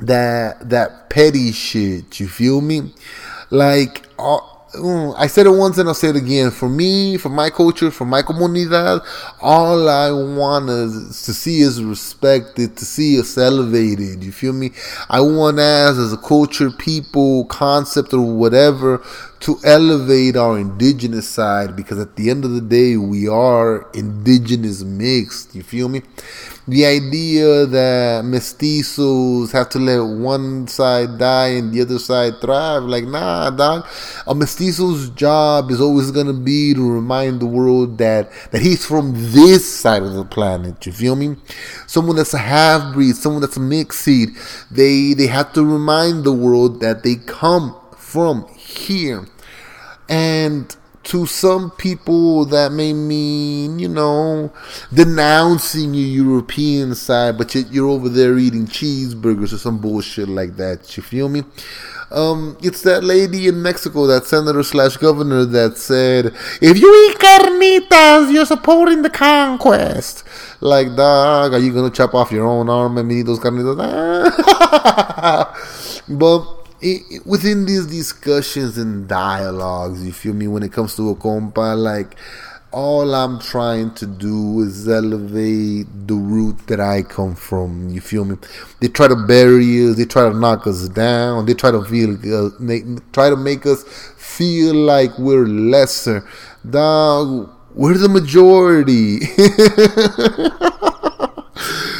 that 0.00 0.70
that 0.70 1.10
petty 1.10 1.52
shit. 1.52 2.20
You 2.20 2.28
feel 2.28 2.60
me? 2.60 2.94
Like, 3.50 4.06
uh, 4.18 4.38
Mm, 4.74 5.14
I 5.18 5.26
said 5.26 5.46
it 5.46 5.50
once 5.50 5.78
and 5.78 5.88
I'll 5.88 5.94
say 5.94 6.10
it 6.10 6.16
again. 6.16 6.52
For 6.52 6.68
me, 6.68 7.16
for 7.16 7.28
my 7.28 7.50
culture, 7.50 7.90
for 7.90 8.04
my 8.04 8.22
comunidad, 8.22 9.04
all 9.40 9.88
I 9.88 10.12
want 10.12 10.70
is 10.70 11.22
to 11.24 11.34
see 11.34 11.60
is 11.60 11.82
respected, 11.82 12.76
to 12.76 12.84
see 12.84 13.18
us 13.18 13.36
elevated. 13.36 14.22
You 14.22 14.30
feel 14.30 14.52
me? 14.52 14.70
I 15.08 15.20
want 15.22 15.58
us 15.58 15.98
as 15.98 16.12
a 16.12 16.16
culture, 16.16 16.70
people, 16.70 17.46
concept, 17.46 18.12
or 18.12 18.20
whatever 18.20 19.02
to 19.40 19.58
elevate 19.64 20.36
our 20.36 20.58
indigenous 20.58 21.26
side 21.26 21.74
because 21.74 21.98
at 21.98 22.16
the 22.16 22.28
end 22.28 22.44
of 22.44 22.52
the 22.52 22.60
day, 22.60 22.98
we 22.98 23.26
are 23.26 23.88
indigenous 23.94 24.82
mixed. 24.82 25.54
You 25.54 25.62
feel 25.62 25.88
me? 25.88 26.02
The 26.68 26.84
idea 26.84 27.64
that 27.64 28.24
mestizos 28.24 29.50
have 29.52 29.70
to 29.70 29.78
let 29.78 30.00
one 30.00 30.68
side 30.68 31.18
die 31.18 31.48
and 31.48 31.72
the 31.72 31.80
other 31.80 31.98
side 31.98 32.40
thrive, 32.42 32.82
like, 32.82 33.04
nah, 33.04 33.48
dog. 33.48 33.86
A 34.26 34.34
mestizo's 34.34 35.08
job 35.10 35.70
is 35.70 35.80
always 35.80 36.10
gonna 36.10 36.34
be 36.34 36.74
to 36.74 36.92
remind 36.92 37.40
the 37.40 37.46
world 37.46 37.96
that 37.98 38.30
that 38.50 38.60
he's 38.60 38.84
from 38.84 39.14
this 39.32 39.80
side 39.80 40.02
of 40.02 40.12
the 40.12 40.24
planet. 40.24 40.84
You 40.84 40.92
feel 40.92 41.16
me? 41.16 41.36
Someone 41.86 42.16
that's 42.16 42.34
a 42.34 42.38
half 42.38 42.92
breed, 42.92 43.16
someone 43.16 43.40
that's 43.40 43.56
a 43.56 43.60
mixed 43.60 44.00
seed, 44.00 44.28
they 44.70 45.14
they 45.14 45.28
have 45.28 45.54
to 45.54 45.64
remind 45.64 46.24
the 46.24 46.32
world 46.32 46.80
that 46.80 47.02
they 47.02 47.16
come 47.16 47.74
from 47.96 48.46
here. 48.70 49.26
And 50.08 50.74
to 51.04 51.26
some 51.26 51.70
people, 51.72 52.44
that 52.46 52.72
may 52.72 52.92
mean, 52.92 53.78
you 53.78 53.88
know, 53.88 54.52
denouncing 54.92 55.94
your 55.94 56.26
European 56.26 56.94
side, 56.94 57.38
but 57.38 57.54
you're 57.54 57.88
over 57.88 58.08
there 58.08 58.38
eating 58.38 58.66
cheeseburgers 58.66 59.52
or 59.52 59.58
some 59.58 59.78
bullshit 59.78 60.28
like 60.28 60.56
that. 60.56 60.96
You 60.96 61.02
feel 61.02 61.28
me? 61.28 61.44
Um, 62.10 62.58
it's 62.60 62.82
that 62.82 63.04
lady 63.04 63.46
in 63.46 63.62
Mexico, 63.62 64.06
that 64.08 64.26
senator 64.26 64.64
slash 64.64 64.96
governor, 64.96 65.44
that 65.44 65.78
said, 65.78 66.34
"If 66.60 66.80
you 66.80 67.08
eat 67.08 67.18
carnitas, 67.18 68.32
you're 68.32 68.46
supporting 68.46 69.02
the 69.02 69.10
conquest." 69.10 70.24
Like, 70.60 70.96
dog, 70.96 71.54
are 71.54 71.58
you 71.58 71.72
gonna 71.72 71.90
chop 71.90 72.14
off 72.14 72.32
your 72.32 72.46
own 72.46 72.68
arm 72.68 72.98
and 72.98 73.12
eat 73.12 73.26
those 73.26 73.38
carnitas? 73.38 73.76
but 76.08 76.59
it, 76.82 77.26
within 77.26 77.66
these 77.66 77.86
discussions 77.86 78.78
and 78.78 79.08
dialogues, 79.08 80.04
you 80.04 80.12
feel 80.12 80.34
me, 80.34 80.48
when 80.48 80.62
it 80.62 80.72
comes 80.72 80.96
to 80.96 81.10
a 81.10 81.14
compa, 81.14 81.76
like 81.76 82.16
all 82.72 83.14
I'm 83.14 83.40
trying 83.40 83.94
to 83.94 84.06
do 84.06 84.60
is 84.60 84.88
elevate 84.88 85.86
the 86.06 86.14
root 86.14 86.66
that 86.68 86.80
I 86.80 87.02
come 87.02 87.34
from. 87.34 87.90
You 87.90 88.00
feel 88.00 88.24
me? 88.24 88.36
They 88.80 88.88
try 88.88 89.08
to 89.08 89.16
bury 89.16 89.64
us, 89.88 89.96
they 89.96 90.04
try 90.04 90.28
to 90.28 90.34
knock 90.34 90.66
us 90.66 90.88
down, 90.88 91.46
they 91.46 91.54
try 91.54 91.70
to 91.70 91.84
feel, 91.84 92.14
uh, 92.14 92.50
they 92.60 92.82
try 93.12 93.28
to 93.28 93.36
make 93.36 93.66
us 93.66 93.82
feel 94.16 94.74
like 94.74 95.18
we're 95.18 95.46
lesser. 95.46 96.26
Dog, 96.68 97.50
we're 97.74 97.98
the 97.98 98.08
majority. 98.08 99.20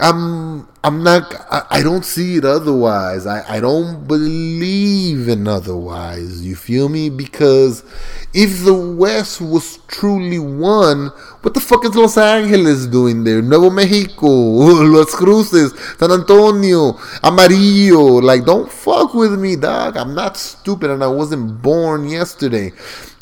I'm 0.00 0.66
I'm 0.82 1.02
not 1.02 1.34
I, 1.50 1.66
I, 1.70 1.82
don't 1.82 2.04
see 2.04 2.36
it 2.36 2.44
otherwise. 2.44 3.26
I, 3.26 3.56
I 3.56 3.60
don't 3.60 4.06
believe 4.08 5.28
in 5.28 5.46
otherwise. 5.46 6.44
You 6.44 6.56
feel 6.56 6.88
me? 6.88 7.10
Because 7.10 7.84
if 8.32 8.64
the 8.64 8.74
West 8.74 9.40
was 9.40 9.78
truly 9.88 10.38
one, 10.38 11.08
what 11.42 11.52
the 11.52 11.60
fuck 11.60 11.84
is 11.84 11.96
Los 11.96 12.16
Angeles 12.16 12.86
doing 12.86 13.24
there? 13.24 13.42
Nuevo 13.42 13.70
Mexico, 13.70 14.26
Las 14.28 15.14
Cruces, 15.14 15.72
San 15.98 16.12
Antonio, 16.12 16.96
Amarillo. 17.24 18.20
Like, 18.20 18.44
don't 18.44 18.70
fuck 18.70 19.14
with 19.14 19.38
me, 19.40 19.56
dog. 19.56 19.96
I'm 19.96 20.14
not 20.14 20.36
stupid 20.36 20.90
and 20.90 21.02
I 21.02 21.08
wasn't 21.08 21.60
born 21.60 22.08
yesterday. 22.08 22.72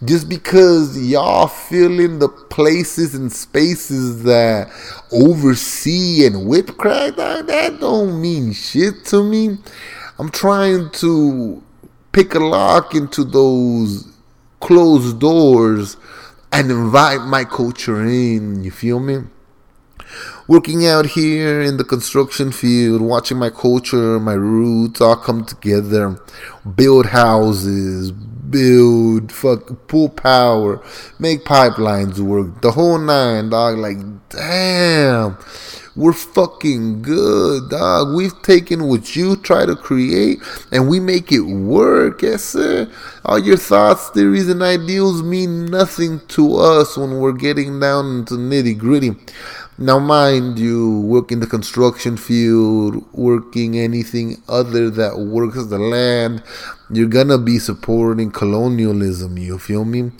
Just 0.05 0.29
because 0.29 0.97
y'all 1.11 1.49
fill 1.49 1.99
in 2.01 2.19
the 2.19 2.29
places 2.29 3.15
and 3.15 3.33
spaces 3.33 4.23
that 4.25 4.69
oversee 5.11 6.27
and 6.27 6.47
whip 6.47 6.77
crack, 6.77 7.17
dog, 7.17 7.47
that 7.47 7.81
don't 7.81 8.21
mean 8.21 8.53
shit 8.53 9.07
to 9.07 9.25
me. 9.25 9.57
I'm 10.19 10.29
trying 10.29 10.91
to 10.91 11.63
pick 12.13 12.35
a 12.35 12.41
lock 12.41 12.95
into 12.95 13.25
those 13.25 14.08
closed 14.61 15.19
doors 15.19 15.97
and 16.53 16.71
invite 16.71 17.23
my 17.23 17.45
culture 17.45 18.05
in. 18.05 18.63
You 18.65 18.71
feel 18.71 19.01
me? 19.01 19.19
Working 20.47 20.87
out 20.87 21.07
here 21.07 21.61
in 21.61 21.77
the 21.77 21.85
construction 21.85 22.53
field, 22.53 23.03
watching 23.03 23.39
my 23.39 23.51
culture, 23.51 24.19
my 24.19 24.33
roots 24.33 25.01
all 25.01 25.17
come 25.17 25.45
together, 25.45 26.19
build 26.75 27.07
houses, 27.07 28.13
build 28.13 29.31
fuck 29.31 29.87
pull 29.89 30.09
power, 30.09 30.83
make 31.19 31.45
pipelines 31.45 32.19
work, 32.19 32.63
the 32.63 32.71
whole 32.73 32.99
nine, 32.99 33.51
dog. 33.51 33.77
Like, 33.77 33.99
damn 34.31 35.37
we're 35.99 36.13
fucking 36.13 37.03
good, 37.03 37.71
dog. 37.71 38.15
We've 38.15 38.41
taken 38.43 38.87
what 38.87 39.17
you 39.17 39.35
try 39.35 39.67
to 39.67 39.75
create 39.75 40.39
and 40.71 40.89
we 40.89 41.01
make 41.01 41.33
it 41.33 41.41
work, 41.41 42.23
yes, 42.23 42.45
sir. 42.45 42.89
All 43.25 43.41
your 43.41 43.57
thoughts, 43.57 44.09
theories, 44.11 44.49
and 44.49 44.63
ideals 44.63 45.25
mean 45.25 45.67
nothing 45.67 46.21
to 46.29 46.55
us 46.55 46.97
when 46.97 47.19
we're 47.19 47.33
getting 47.33 47.81
down 47.81 48.21
into 48.21 48.35
nitty 48.35 48.79
gritty. 48.79 49.17
Now, 49.77 49.99
mind 49.99 50.57
you, 50.59 51.01
working 51.01 51.41
the 51.41 51.47
construction 51.49 52.17
field, 52.17 53.05
working 53.13 53.77
anything 53.77 54.41
other 54.49 54.91
that 54.91 55.19
works 55.19 55.67
the 55.67 55.79
land, 55.79 56.45
you're 56.91 57.09
gonna 57.09 57.39
be 57.39 57.59
supporting 57.59 58.31
colonialism. 58.31 59.37
You 59.37 59.59
feel 59.59 59.85
me? 59.85 60.13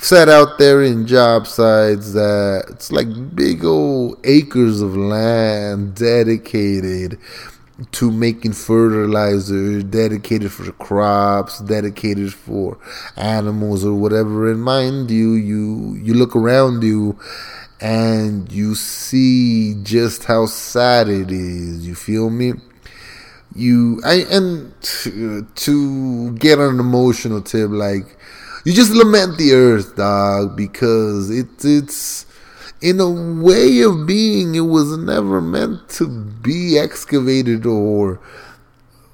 Set 0.00 0.28
out 0.28 0.58
there 0.58 0.80
in 0.80 1.08
job 1.08 1.46
sites 1.46 2.12
that 2.12 2.66
it's 2.68 2.92
like 2.92 3.34
big 3.34 3.64
old 3.64 4.16
acres 4.22 4.80
of 4.80 4.96
land 4.96 5.96
dedicated 5.96 7.18
to 7.90 8.12
making 8.12 8.52
fertilizer, 8.52 9.82
dedicated 9.82 10.52
for 10.52 10.70
crops, 10.72 11.58
dedicated 11.58 12.32
for 12.32 12.78
animals 13.16 13.84
or 13.84 13.94
whatever. 13.94 14.50
And 14.50 14.62
mind 14.62 15.10
you, 15.10 15.32
you 15.32 15.94
you 15.94 16.14
look 16.14 16.36
around 16.36 16.84
you 16.84 17.18
and 17.80 18.50
you 18.52 18.76
see 18.76 19.74
just 19.82 20.24
how 20.24 20.46
sad 20.46 21.08
it 21.08 21.32
is. 21.32 21.86
You 21.86 21.96
feel 21.96 22.30
me? 22.30 22.52
You 23.54 24.00
I 24.04 24.26
and 24.30 24.80
to, 24.80 25.42
to 25.42 26.32
get 26.34 26.60
an 26.60 26.78
emotional 26.78 27.42
tip, 27.42 27.70
like 27.70 28.16
you 28.64 28.72
just 28.72 28.92
lament 28.92 29.38
the 29.38 29.52
earth, 29.52 29.96
dog, 29.96 30.56
because 30.56 31.30
it's 31.30 31.64
it's 31.64 32.26
in 32.80 33.00
a 33.00 33.10
way 33.10 33.80
of 33.82 34.06
being, 34.06 34.54
it 34.54 34.60
was 34.60 34.96
never 34.96 35.40
meant 35.40 35.88
to 35.90 36.06
be 36.08 36.78
excavated 36.78 37.66
or 37.66 38.20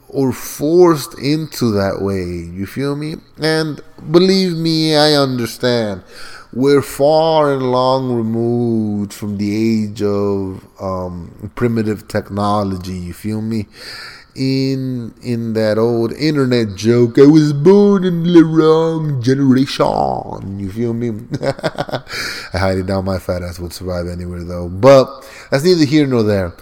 or 0.09 0.33
forced 0.33 1.19
into 1.19 1.73
that 1.73 2.01
way. 2.01 2.25
You 2.25 2.67
feel 2.67 2.95
me? 2.95 3.17
And 3.39 3.81
believe 4.11 4.57
me, 4.57 4.97
I 4.97 5.15
understand. 5.15 6.05
We're 6.53 6.83
far 6.83 7.53
and 7.53 7.73
long 7.73 8.15
removed 8.15 9.13
from 9.13 9.39
the 9.39 9.51
age 9.83 10.03
of 10.03 10.65
um, 10.81 11.51
primitive 11.57 12.07
technology. 12.07 12.97
You 12.97 13.13
feel 13.13 13.43
me? 13.43 13.67
In 14.37 15.15
in 15.23 15.53
that 15.55 15.79
old 15.79 16.13
internet 16.13 16.75
joke. 16.75 17.19
I 17.19 17.27
was 17.27 17.53
born 17.53 18.05
in 18.05 18.25
the 18.25 18.45
wrong 18.45 19.23
generation. 19.23 20.59
You 20.59 20.71
feel 20.71 20.93
me? 20.93 21.11
I 21.43 22.59
hide 22.59 22.79
it 22.79 22.87
doubt 22.87 23.05
my 23.05 23.19
fat 23.19 23.43
ass 23.43 23.59
would 23.59 23.73
survive 23.73 24.07
anywhere 24.07 24.45
though. 24.45 24.69
But 24.69 25.29
that's 25.51 25.65
neither 25.65 25.85
here 25.85 26.07
nor 26.07 26.23
there. 26.23 26.55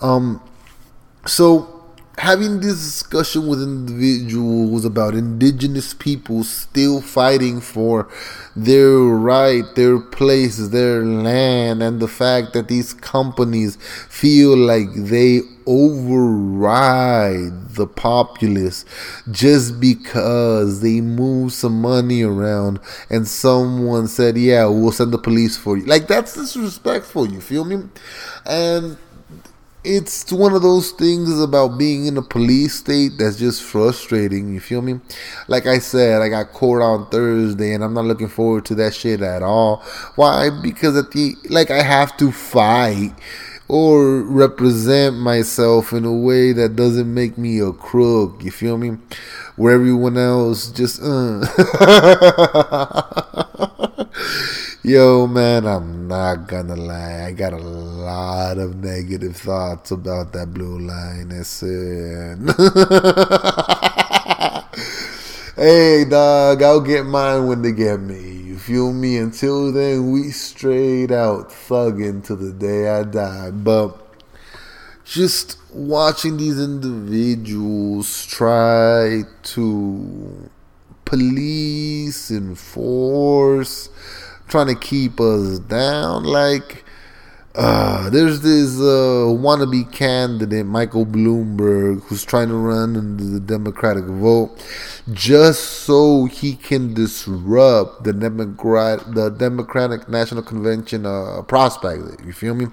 Um, 0.00 0.42
so 1.26 1.71
having 2.18 2.60
this 2.60 2.76
discussion 2.76 3.46
with 3.46 3.62
individuals 3.62 4.84
about 4.84 5.14
indigenous 5.14 5.94
people 5.94 6.44
still 6.44 7.00
fighting 7.00 7.60
for 7.60 8.08
their 8.54 8.98
right, 8.98 9.64
their 9.74 9.98
place, 9.98 10.68
their 10.68 11.02
land, 11.02 11.82
and 11.82 12.00
the 12.00 12.08
fact 12.08 12.52
that 12.52 12.68
these 12.68 12.92
companies 12.92 13.76
feel 14.08 14.56
like 14.56 14.88
they 14.94 15.40
override 15.66 17.68
the 17.70 17.86
populace 17.86 18.84
just 19.30 19.80
because 19.80 20.82
they 20.82 21.00
move 21.00 21.52
some 21.52 21.80
money 21.80 22.22
around 22.22 22.78
and 23.08 23.26
someone 23.26 24.06
said, 24.06 24.36
Yeah, 24.36 24.66
we'll 24.66 24.92
send 24.92 25.12
the 25.12 25.18
police 25.18 25.56
for 25.56 25.78
you. 25.78 25.86
Like, 25.86 26.08
that's 26.08 26.34
disrespectful, 26.34 27.28
you 27.28 27.40
feel 27.40 27.64
me? 27.64 27.84
And 28.44 28.98
it's 29.84 30.32
one 30.32 30.52
of 30.52 30.62
those 30.62 30.92
things 30.92 31.40
about 31.40 31.76
being 31.76 32.06
in 32.06 32.16
a 32.16 32.22
police 32.22 32.74
state 32.74 33.12
that's 33.18 33.36
just 33.36 33.62
frustrating. 33.62 34.54
You 34.54 34.60
feel 34.60 34.82
me? 34.82 35.00
Like 35.48 35.66
I 35.66 35.78
said, 35.78 36.22
I 36.22 36.28
got 36.28 36.52
court 36.52 36.82
on 36.82 37.08
Thursday, 37.10 37.74
and 37.74 37.82
I'm 37.82 37.94
not 37.94 38.04
looking 38.04 38.28
forward 38.28 38.64
to 38.66 38.74
that 38.76 38.94
shit 38.94 39.22
at 39.22 39.42
all. 39.42 39.82
Why? 40.14 40.50
Because 40.50 40.96
at 40.96 41.10
the 41.10 41.34
like 41.50 41.70
I 41.70 41.82
have 41.82 42.16
to 42.18 42.30
fight 42.30 43.14
or 43.68 44.20
represent 44.22 45.16
myself 45.16 45.92
in 45.92 46.04
a 46.04 46.12
way 46.12 46.52
that 46.52 46.76
doesn't 46.76 47.12
make 47.12 47.36
me 47.36 47.58
a 47.58 47.72
crook. 47.72 48.42
You 48.44 48.50
feel 48.50 48.78
me? 48.78 48.98
Where 49.56 49.74
everyone 49.74 50.16
else 50.16 50.70
just 50.70 51.00
uh. 51.02 51.46
Yo, 54.84 55.28
man, 55.28 55.64
I'm 55.64 56.08
not 56.08 56.48
gonna 56.48 56.74
lie. 56.74 57.26
I 57.26 57.30
got 57.30 57.52
a 57.52 57.56
lot 57.56 58.58
of 58.58 58.82
negative 58.82 59.36
thoughts 59.36 59.92
about 59.92 60.32
that 60.32 60.52
blue 60.52 60.80
line. 60.80 61.28
Listen. 61.28 62.48
hey, 65.54 66.04
dog, 66.04 66.64
I'll 66.64 66.80
get 66.80 67.06
mine 67.06 67.46
when 67.46 67.62
they 67.62 67.70
get 67.70 68.00
me. 68.00 68.42
You 68.42 68.58
feel 68.58 68.92
me? 68.92 69.18
Until 69.18 69.70
then, 69.70 70.10
we 70.10 70.32
straight 70.32 71.12
out 71.12 71.50
thugging 71.50 72.24
to 72.24 72.34
the 72.34 72.50
day 72.50 72.88
I 72.88 73.04
die. 73.04 73.52
But 73.52 73.96
just 75.04 75.58
watching 75.72 76.38
these 76.38 76.58
individuals 76.58 78.26
try 78.26 79.22
to 79.44 80.50
police, 81.04 82.32
enforce, 82.32 83.88
trying 84.52 84.68
to 84.68 84.74
keep 84.74 85.18
us 85.18 85.58
down. 85.58 86.24
Like, 86.24 86.84
uh, 87.54 88.10
there's 88.10 88.42
this 88.42 88.78
uh, 88.78 89.32
wannabe 89.32 89.90
candidate, 89.92 90.66
Michael 90.66 91.06
Bloomberg, 91.06 92.02
who's 92.02 92.22
trying 92.24 92.48
to 92.48 92.54
run 92.54 92.94
in 92.94 93.32
the 93.34 93.40
Democratic 93.40 94.04
vote 94.04 94.50
just 95.12 95.62
so 95.84 96.26
he 96.26 96.54
can 96.54 96.92
disrupt 96.94 98.04
the 98.04 98.12
Democrat, 98.12 99.14
the 99.14 99.30
Democratic 99.30 100.08
National 100.08 100.42
Convention 100.42 101.06
uh, 101.06 101.42
prospect. 101.42 102.24
You 102.24 102.32
feel 102.32 102.54
me? 102.54 102.66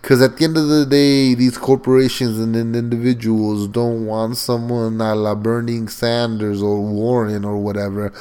Because 0.00 0.22
at 0.22 0.36
the 0.36 0.44
end 0.44 0.56
of 0.56 0.68
the 0.68 0.86
day, 0.86 1.34
these 1.34 1.58
corporations 1.58 2.38
and 2.38 2.56
individuals 2.56 3.68
don't 3.68 4.06
want 4.06 4.36
someone 4.36 5.00
a 5.00 5.14
la 5.14 5.34
Bernie 5.34 5.86
Sanders 5.86 6.62
or 6.62 6.80
Warren 6.80 7.44
or 7.44 7.58
whatever 7.58 8.12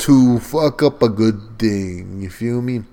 to 0.00 0.38
fuck 0.40 0.82
up 0.82 1.02
a 1.02 1.08
good 1.08 1.58
thing. 1.58 2.22
You 2.22 2.30
feel 2.30 2.62
me? 2.62 2.84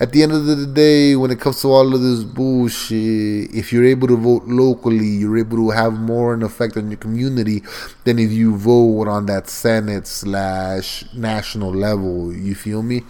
At 0.00 0.12
the 0.12 0.22
end 0.22 0.32
of 0.32 0.46
the 0.46 0.66
day, 0.66 1.14
when 1.14 1.30
it 1.30 1.38
comes 1.38 1.60
to 1.60 1.68
all 1.68 1.94
of 1.94 2.00
this 2.00 2.24
bullshit, 2.24 3.54
if 3.54 3.70
you're 3.70 3.84
able 3.84 4.08
to 4.08 4.16
vote 4.16 4.44
locally, 4.46 5.06
you're 5.06 5.36
able 5.36 5.58
to 5.58 5.70
have 5.70 5.92
more 5.92 6.32
an 6.32 6.42
effect 6.42 6.78
on 6.78 6.90
your 6.90 6.96
community 6.96 7.62
than 8.04 8.18
if 8.18 8.32
you 8.32 8.56
vote 8.56 9.08
on 9.08 9.26
that 9.26 9.50
Senate 9.50 10.06
slash 10.06 11.04
national 11.14 11.74
level. 11.74 12.34
You 12.34 12.54
feel 12.54 12.82
me? 12.82 13.02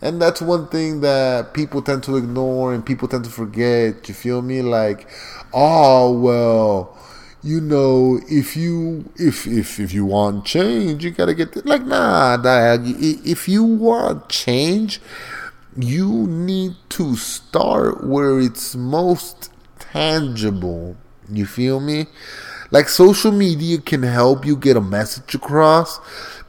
And 0.00 0.22
that's 0.22 0.40
one 0.40 0.68
thing 0.68 1.00
that 1.00 1.52
people 1.52 1.82
tend 1.82 2.04
to 2.04 2.16
ignore 2.16 2.72
and 2.72 2.86
people 2.86 3.08
tend 3.08 3.24
to 3.24 3.30
forget. 3.30 4.08
You 4.08 4.14
feel 4.14 4.40
me? 4.40 4.62
Like, 4.62 5.08
oh 5.52 6.12
well, 6.12 6.96
you 7.42 7.60
know, 7.60 8.20
if 8.28 8.56
you 8.56 9.10
if 9.16 9.46
if 9.46 9.80
if 9.80 9.94
you 9.94 10.04
want 10.04 10.44
change, 10.44 11.04
you 11.04 11.10
gotta 11.10 11.34
get 11.34 11.64
like 11.64 11.84
nah, 11.84 12.36
dog. 12.36 12.82
If 12.84 13.48
you 13.48 13.64
want 13.64 14.28
change, 14.28 15.00
you 15.76 16.26
need 16.26 16.76
to 16.90 17.16
start 17.16 18.04
where 18.04 18.38
it's 18.40 18.74
most 18.76 19.50
tangible. 19.78 20.96
You 21.30 21.46
feel 21.46 21.80
me? 21.80 22.06
Like 22.70 22.88
social 22.88 23.32
media 23.32 23.78
can 23.78 24.02
help 24.02 24.44
you 24.44 24.56
get 24.56 24.76
a 24.76 24.80
message 24.80 25.34
across, 25.34 25.98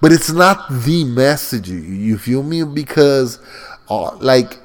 but 0.01 0.11
it's 0.11 0.31
not 0.31 0.69
the 0.69 1.03
message. 1.05 1.69
You 1.69 2.17
feel 2.17 2.43
me? 2.43 2.63
Because, 2.63 3.39
uh, 3.89 4.15
like, 4.17 4.59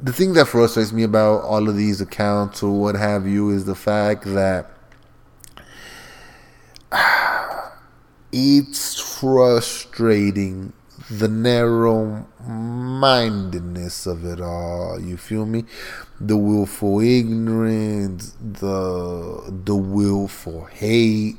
the 0.00 0.12
thing 0.12 0.34
that 0.34 0.48
frustrates 0.48 0.92
me 0.92 1.02
about 1.02 1.44
all 1.44 1.68
of 1.68 1.76
these 1.76 2.00
accounts 2.00 2.62
or 2.62 2.78
what 2.78 2.94
have 2.94 3.26
you 3.26 3.50
is 3.50 3.64
the 3.64 3.74
fact 3.74 4.24
that 4.24 4.68
it's 8.32 9.00
frustrating 9.00 10.72
the 11.10 11.28
narrow 11.28 12.26
mindedness 12.46 14.06
of 14.06 14.24
it 14.24 14.40
all 14.40 15.00
you 15.00 15.16
feel 15.16 15.46
me? 15.46 15.64
The 16.20 16.36
willful 16.36 17.00
ignorance 17.00 18.36
the 18.40 19.52
the 19.64 19.76
willful 19.76 20.66
hate 20.66 21.36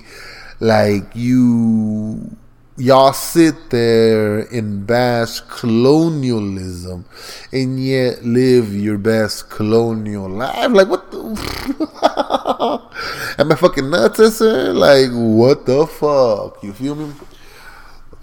like 0.59 1.15
you 1.15 2.37
y'all 2.77 3.13
sit 3.13 3.69
there 3.69 4.39
and 4.39 4.87
bash 4.87 5.39
colonialism 5.41 7.05
and 7.51 7.83
yet 7.83 8.23
live 8.23 8.73
your 8.73 8.97
best 8.97 9.49
colonial 9.49 10.29
life. 10.29 10.71
Like, 10.71 10.87
what 10.87 11.11
the? 11.11 11.19
Am 13.39 13.51
I 13.51 13.55
fucking 13.55 13.89
nuts, 13.89 14.37
sir? 14.37 14.73
Like, 14.73 15.09
what 15.11 15.65
the 15.65 15.87
fuck? 15.87 16.63
You 16.63 16.73
feel 16.73 16.95
me? 16.95 17.13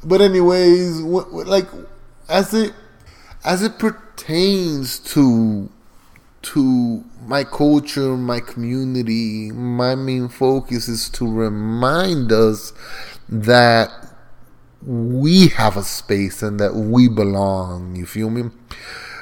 But 0.03 0.21
anyways, 0.21 1.03
what, 1.03 1.33
what, 1.33 1.47
like, 1.47 1.69
as 2.29 2.55
it 2.55 2.73
as 3.45 3.63
it 3.63 3.79
pertains 3.79 4.99
to 4.99 5.69
to 6.43 7.05
my 7.27 7.45
culture, 7.45 8.17
my 8.17 8.41
community, 8.41 9.53
my 9.53 9.95
main 9.95 10.29
focus 10.29 10.89
is 10.89 11.11
to 11.11 11.31
remind 11.31 12.33
us 12.33 12.73
that 13.29 13.91
we 14.85 15.49
have 15.49 15.77
a 15.77 15.83
space 15.83 16.43
and 16.43 16.59
that 16.61 16.75
we 16.75 17.09
belong. 17.09 17.97
You 17.97 18.07
feel 18.07 18.31
me? 18.31 18.51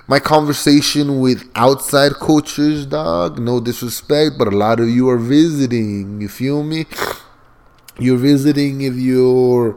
my 0.08 0.18
conversation 0.18 1.20
with 1.20 1.46
outside 1.54 2.14
coaches, 2.14 2.86
dog. 2.86 3.38
No 3.38 3.60
disrespect, 3.60 4.36
but 4.38 4.48
a 4.48 4.56
lot 4.56 4.80
of 4.80 4.88
you 4.88 5.08
are 5.10 5.18
visiting. 5.18 6.22
You 6.22 6.28
feel 6.28 6.62
me? 6.64 6.86
You're 7.98 8.16
visiting 8.16 8.80
if 8.80 8.94
you're 8.94 9.76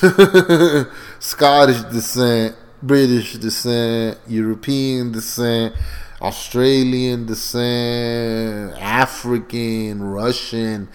Scottish 1.20 1.80
descent, 1.92 2.56
British 2.82 3.34
descent, 3.34 4.18
European 4.26 5.12
descent, 5.12 5.76
Australian 6.20 7.26
descent, 7.26 8.76
African, 8.80 10.02
Russian, 10.02 10.88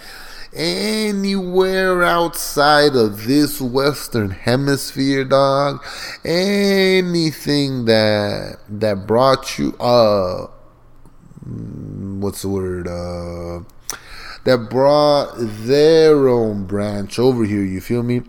anywhere 0.54 2.04
outside 2.04 2.96
of 2.96 3.26
this 3.26 3.62
Western 3.62 4.32
Hemisphere, 4.32 5.24
dog. 5.26 5.84
Anything 6.26 7.86
that 7.86 8.60
that 8.70 9.08
brought 9.08 9.58
you, 9.58 9.76
uh, 9.80 10.48
what's 12.20 12.42
the 12.42 12.50
word, 12.50 12.88
uh 12.88 13.62
that 14.44 14.70
brought 14.70 15.34
their 15.38 16.28
own 16.28 16.66
branch 16.66 17.20
over 17.20 17.44
here. 17.44 17.64
You 17.64 17.80
feel 17.80 18.04
me? 18.04 18.24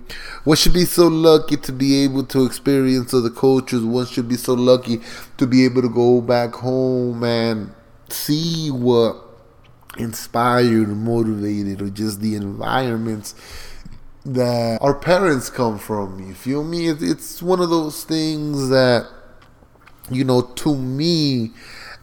One 0.45 0.57
should 0.57 0.75
be 0.75 0.85
so 0.85 1.09
lucky 1.09 1.57
to 1.57 1.73
be 1.73 2.05
able 2.05 2.25
to 2.25 2.45
experience 2.45 3.15
other 3.15 3.31
cultures. 3.31 3.83
One 3.83 4.07
should 4.07 4.29
be 4.29 4.37
so 4.37 4.55
lucky 4.55 5.01
to 5.39 5.47
be 5.47 5.65
able 5.65 5.83
to 5.83 5.89
go 5.89 6.21
back 6.21 6.55
home 6.55 7.25
and 7.25 7.73
see 8.11 8.71
what 8.71 9.32
inspired, 9.99 10.89
motivated, 10.89 11.83
or 11.83 11.91
just 11.91 12.21
the 12.21 12.35
environments 12.35 13.35
that 14.25 14.79
our 14.81 14.95
parents 14.95 15.51
come 15.51 15.79
from. 15.79 16.27
You 16.27 16.35
feel 16.35 16.65
me? 16.65 16.89
It's 16.89 17.43
one 17.43 17.61
of 17.61 17.71
those 17.71 18.05
things 18.05 18.69
that, 18.69 19.09
you 20.11 20.25
know, 20.25 20.43
to 20.43 20.77
me, 20.77 21.51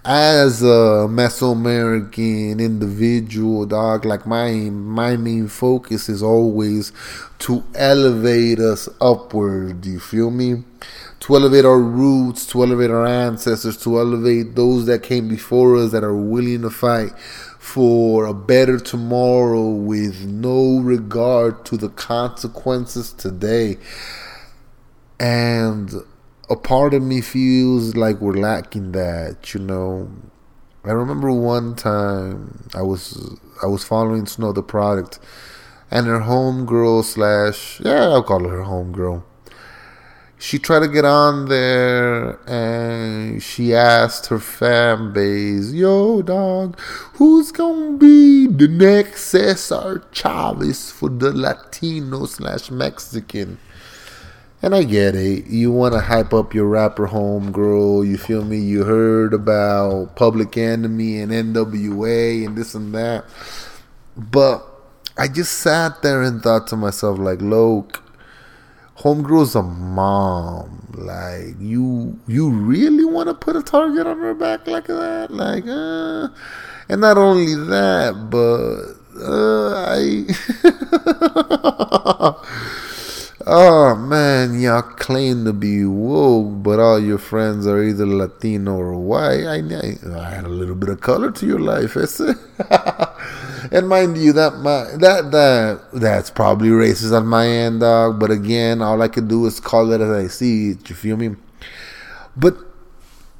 as 0.06 0.62
a 0.64 1.08
Mesoamerican 1.10 2.60
individual, 2.60 3.66
dog, 3.66 4.06
like 4.06 4.26
my 4.26 4.52
my 4.52 5.18
main 5.18 5.48
focus 5.48 6.08
is 6.08 6.24
always 6.24 6.94
to 7.40 7.64
elevate 7.76 8.60
us 8.60 8.88
upward. 9.02 9.82
Do 9.82 9.90
you 9.90 10.00
feel 10.00 10.32
me? 10.32 10.64
To 11.22 11.36
elevate 11.36 11.66
our 11.66 11.80
roots, 11.80 12.46
to 12.48 12.64
elevate 12.64 12.90
our 12.90 13.06
ancestors, 13.06 13.76
to 13.84 14.00
elevate 14.00 14.56
those 14.56 14.86
that 14.86 15.04
came 15.04 15.28
before 15.28 15.76
us 15.76 15.92
that 15.92 16.04
are 16.04 16.16
willing 16.16 16.62
to 16.62 16.70
fight 16.70 17.12
for 17.70 18.26
a 18.26 18.34
better 18.34 18.80
tomorrow 18.80 19.70
with 19.70 20.26
no 20.26 20.80
regard 20.80 21.64
to 21.66 21.78
the 21.78 21.90
consequences 21.90 23.14
today. 23.14 23.78
And 25.20 25.94
a 26.50 26.56
part 26.56 26.96
of 26.96 27.04
me 27.04 27.22
feels 27.22 27.96
like 27.96 28.22
we're 28.22 28.34
lacking 28.34 28.94
that, 28.94 29.54
you 29.54 29.60
know. 29.60 30.10
I 30.84 30.92
remember 30.92 31.32
one 31.32 31.76
time 31.76 32.70
I 32.74 32.82
was 32.82 33.38
I 33.62 33.68
was 33.68 33.84
following 33.84 34.26
Snow 34.26 34.52
Tha 34.52 34.64
Product 34.64 35.20
and 35.92 36.08
her 36.08 36.22
homegirl 36.22 37.04
slash 37.04 37.80
yeah, 37.82 38.10
I'll 38.10 38.24
call 38.24 38.48
her 38.48 38.64
homegirl. 38.64 39.24
She 40.42 40.58
tried 40.58 40.80
to 40.80 40.88
get 40.88 41.04
on 41.04 41.50
there 41.50 42.40
and 42.50 43.44
she 43.44 43.76
asked 43.76 44.28
her 44.28 44.40
fan 44.40 45.12
base, 45.12 45.74
Yo 45.74 46.22
dog, 46.22 46.80
who's 47.16 47.52
gonna 47.52 47.98
be 47.98 48.48
the 48.48 48.70
next 48.70 49.24
Cesar 49.26 50.02
Chavez 50.14 50.92
for 50.92 51.10
the 51.10 51.34
Latino 51.34 52.26
slash 52.26 52.72
Mexican? 52.72 53.60
And 54.62 54.74
I 54.74 54.84
get 54.84 55.14
it. 55.14 55.48
You 55.48 55.74
want 55.74 55.94
to 55.94 56.00
hype 56.00 56.34
up 56.34 56.54
your 56.54 56.68
rapper 56.68 57.10
homegirl. 57.10 58.08
You 58.08 58.18
feel 58.18 58.46
me? 58.46 58.60
You 58.60 58.86
heard 58.86 59.34
about 59.34 60.16
Public 60.16 60.58
Enemy 60.58 61.20
and 61.20 61.32
NWA 61.34 62.46
and 62.46 62.58
this 62.58 62.76
and 62.76 62.94
that. 62.94 63.26
But 64.16 64.66
I 65.18 65.28
just 65.28 65.60
sat 65.60 66.02
there 66.02 66.22
and 66.22 66.42
thought 66.42 66.68
to 66.68 66.78
myself, 66.78 67.20
like, 67.20 67.42
look, 67.42 68.04
homegirl's 69.00 69.56
a 69.56 69.64
mom. 69.64 70.88
Like, 70.94 71.56
you 71.60 72.20
you 72.28 72.50
really 72.50 73.06
want 73.06 73.30
to 73.30 73.34
put 73.34 73.56
a 73.56 73.64
target 73.64 74.06
on 74.06 74.20
her 74.20 74.34
back 74.34 74.68
like 74.68 74.88
that? 74.88 75.32
Like, 75.32 75.66
uh, 75.66 76.28
and 76.90 77.02
not 77.02 77.18
only 77.18 77.56
that, 77.56 78.30
but 78.30 78.96
uh, 79.22 79.74
I. 79.88 80.26
Oh 83.52 83.96
man, 83.96 84.60
y'all 84.60 84.84
claim 84.84 85.46
to 85.46 85.54
be 85.54 85.84
woke, 85.84 86.62
but 86.62 86.80
all 86.80 87.00
your 87.00 87.18
friends 87.18 87.66
are 87.66 87.82
either 87.82 88.06
Latino 88.06 88.76
or 88.76 88.94
white. 88.94 89.44
I, 89.44 89.56
I, 89.56 90.30
had 90.30 90.44
a 90.44 90.50
little 90.50 90.76
bit 90.76 90.90
of 90.90 91.02
color 91.02 91.32
to 91.32 91.46
your 91.48 91.58
life, 91.58 91.98
ese. 91.98 92.22
and 93.72 93.88
mind 93.88 94.18
you, 94.18 94.34
that 94.34 94.58
my 94.58 94.86
that 94.98 95.32
that 95.32 95.82
that's 95.94 96.30
probably 96.30 96.70
racist 96.70 97.16
on 97.16 97.28
my 97.28 97.48
end, 97.48 97.82
dog. 97.82 98.20
But 98.20 98.32
again, 98.32 98.82
all 98.82 99.02
I 99.02 99.08
could 99.08 99.28
do 99.28 99.46
is 99.46 99.60
call 99.60 99.92
it 99.92 100.02
as 100.02 100.10
I 100.10 100.28
see 100.28 100.72
it. 100.72 100.90
You 100.90 100.96
feel 100.96 101.18
me? 101.18 101.36
But 102.36 102.56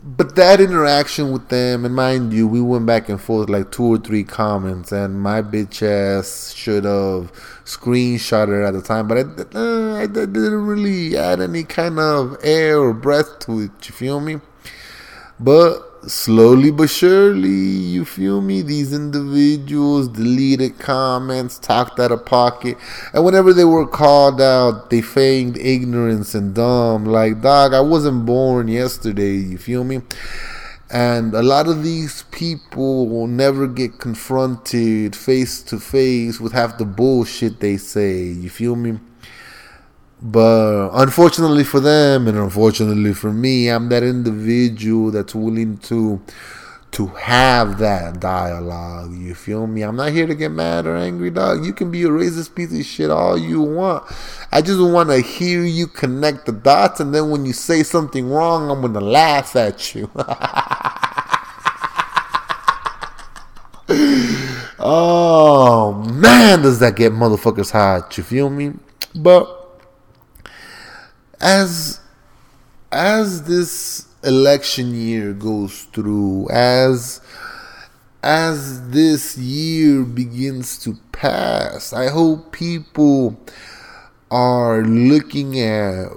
but 0.04 0.36
that 0.36 0.62
interaction 0.62 1.32
with 1.32 1.50
them, 1.50 1.84
and 1.84 1.94
mind 1.94 2.32
you, 2.32 2.48
we 2.48 2.62
went 2.62 2.86
back 2.86 3.10
and 3.10 3.20
forth 3.20 3.50
like 3.50 3.72
two 3.72 3.84
or 3.84 3.98
three 3.98 4.24
comments, 4.24 4.92
and 4.92 5.20
my 5.20 5.42
bitch 5.42 5.82
ass 5.82 6.54
should 6.54 6.86
have 6.86 7.32
screenshot 7.66 8.48
it 8.48 8.66
at 8.66 8.72
the 8.72 8.82
time, 8.82 9.08
but 9.08 9.18
I, 9.18 9.22
uh, 9.58 9.96
I 9.98 10.08
didn't 10.08 10.66
really 10.66 11.18
add 11.18 11.42
any 11.42 11.64
kind 11.64 12.00
of 12.00 12.38
air 12.42 12.80
or 12.80 12.94
breath 12.94 13.40
to 13.40 13.60
it. 13.60 13.72
You 13.88 13.94
feel 13.94 14.22
me? 14.22 14.40
But 15.40 15.89
slowly 16.10 16.72
but 16.72 16.90
surely, 16.90 17.50
you 17.50 18.04
feel 18.04 18.42
me? 18.42 18.62
These 18.62 18.94
individuals 18.94 20.08
deleted 20.08 20.80
comments, 20.80 21.60
talked 21.60 22.00
out 22.00 22.12
of 22.12 22.26
pocket, 22.26 22.78
and 23.14 23.24
whenever 23.24 23.54
they 23.54 23.66
were 23.66 23.88
called 23.88 24.42
out, 24.42 24.90
they 24.90 25.02
feigned 25.02 25.58
ignorance 25.58 26.36
and 26.36 26.54
dumb. 26.54 27.06
Like, 27.06 27.42
dog, 27.42 27.74
I 27.74 27.82
wasn't 27.82 28.26
born 28.26 28.68
yesterday. 28.68 29.36
You 29.36 29.58
feel 29.58 29.84
me? 29.84 30.02
And 30.92 31.36
a 31.36 31.44
lot 31.44 31.68
of 31.68 31.84
these 31.84 32.24
people 32.32 33.08
will 33.08 33.28
never 33.28 33.68
get 33.68 34.00
confronted 34.00 35.16
face 35.16 35.62
to 35.64 35.80
face 35.80 36.40
with 36.40 36.54
half 36.54 36.80
the 36.80 36.86
bullshit 36.86 37.60
they 37.60 37.78
say. 37.78 38.24
You 38.24 38.50
feel 38.50 38.76
me? 38.76 39.00
But 40.22 40.90
unfortunately 40.94 41.64
for 41.64 41.80
them, 41.80 42.28
and 42.28 42.38
unfortunately 42.38 43.14
for 43.14 43.32
me, 43.32 43.70
I'm 43.70 43.88
that 43.90 44.04
individual 44.04 45.12
that's 45.12 45.34
willing 45.34 45.78
to 45.78 46.22
to 46.92 47.08
have 47.08 47.78
that 47.78 48.20
dialogue. 48.20 49.14
You 49.14 49.36
feel 49.36 49.68
me? 49.68 49.84
I'm 49.84 49.96
not 49.96 50.12
here 50.12 50.26
to 50.26 50.36
get 50.36 50.52
mad 50.52 50.88
or 50.88 50.96
angry, 50.98 51.30
dog. 51.30 51.64
You 51.64 51.72
can 51.72 51.92
be 51.92 52.04
a 52.04 52.08
racist 52.08 52.56
piece 52.56 52.78
of 52.78 52.84
shit 52.84 53.12
all 53.12 53.38
you 53.38 53.62
want. 53.62 54.04
I 54.52 54.62
just 54.62 54.82
want 54.82 55.10
to 55.10 55.22
hear 55.22 55.64
you 55.64 55.88
connect 55.88 56.48
the 56.48 56.52
dots, 56.52 57.00
and 57.00 57.14
then 57.14 57.30
when 57.30 57.46
you 57.46 57.54
say 57.54 57.84
something 57.84 58.30
wrong, 58.30 58.70
I'm 58.70 58.82
gonna 58.82 59.00
laugh 59.00 59.56
at 59.56 59.96
you. 59.96 60.10
oh 64.80 65.94
man, 66.14 66.62
does 66.64 66.80
that 66.80 66.96
get 66.98 67.14
motherfuckers 67.14 67.72
hot? 67.72 68.18
You 68.18 68.24
feel 68.24 68.50
me? 68.50 68.74
But 69.16 69.59
as 71.42 72.00
as 72.92 73.44
this 73.44 74.08
election 74.24 74.94
year 74.94 75.34
goes 75.34 75.84
through, 75.94 76.50
as 76.50 77.22
as 78.22 78.90
this 78.90 79.38
year 79.38 80.04
begins 80.04 80.78
to 80.80 80.98
pass, 81.12 81.94
I 81.94 82.10
hope 82.10 82.52
people 82.52 83.40
are 84.30 84.82
looking 84.84 85.60
at 85.60 86.08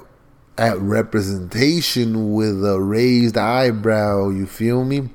at 0.59 0.79
representation 0.79 2.35
with 2.35 2.65
a 2.65 2.81
raised 2.81 3.37
eyebrow, 3.37 4.29
you 4.29 4.47
feel 4.47 4.85
me? 4.85 5.09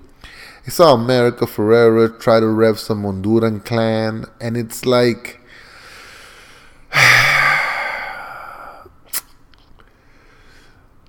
I 0.65 0.69
saw 0.69 0.93
America 0.93 1.45
Ferrera 1.45 2.19
try 2.19 2.39
to 2.39 2.47
rev 2.47 2.79
some 2.79 3.03
Honduran 3.03 3.63
clan, 3.63 4.25
and 4.41 4.57
it's 4.57 4.85
like 4.85 5.39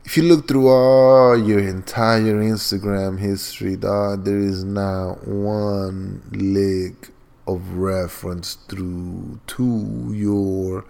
if 0.09 0.17
you 0.17 0.23
look 0.23 0.49
through 0.49 0.67
all 0.69 1.37
your 1.37 1.59
entire 1.59 2.41
Instagram 2.41 3.19
history, 3.19 3.77
dog, 3.77 4.25
there 4.25 4.39
is 4.39 4.65
not 4.65 5.29
one 5.29 6.23
lick 6.33 7.11
of 7.47 7.75
reference 7.75 8.55
through 8.71 9.39
to 9.47 10.11
your 10.15 10.87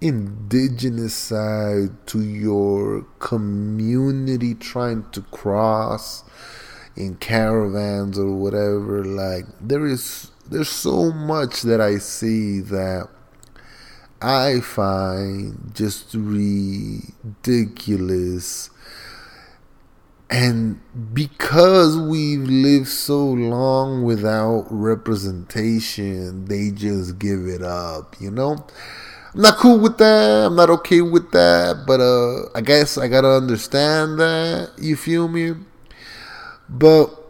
indigenous 0.00 1.16
side, 1.16 2.06
to 2.06 2.22
your 2.22 3.04
community 3.18 4.54
trying 4.54 5.04
to 5.10 5.20
cross 5.22 6.22
in 6.94 7.16
caravans 7.16 8.16
or 8.16 8.36
whatever. 8.36 9.04
Like 9.04 9.46
there 9.60 9.84
is 9.84 10.30
there's 10.48 10.68
so 10.68 11.10
much 11.10 11.62
that 11.62 11.80
I 11.80 11.98
see 11.98 12.60
that 12.60 13.08
I 14.20 14.60
find 14.60 15.72
just 15.74 16.14
ridiculous. 16.14 17.10
And 20.30 20.80
because 21.12 21.96
we've 21.96 22.42
lived 22.42 22.88
so 22.88 23.24
long 23.24 24.04
without 24.04 24.66
representation, 24.70 26.46
they 26.46 26.70
just 26.70 27.18
give 27.18 27.46
it 27.46 27.62
up, 27.62 28.16
you 28.20 28.30
know? 28.30 28.66
I'm 29.34 29.40
not 29.42 29.56
cool 29.58 29.78
with 29.78 29.98
that. 29.98 30.46
I'm 30.46 30.56
not 30.56 30.70
okay 30.70 31.00
with 31.00 31.32
that. 31.32 31.84
But 31.86 32.00
uh 32.00 32.48
I 32.56 32.60
guess 32.60 32.96
I 32.96 33.08
gotta 33.08 33.30
understand 33.30 34.18
that. 34.20 34.70
You 34.78 34.96
feel 34.96 35.28
me? 35.28 35.54
But 36.68 37.23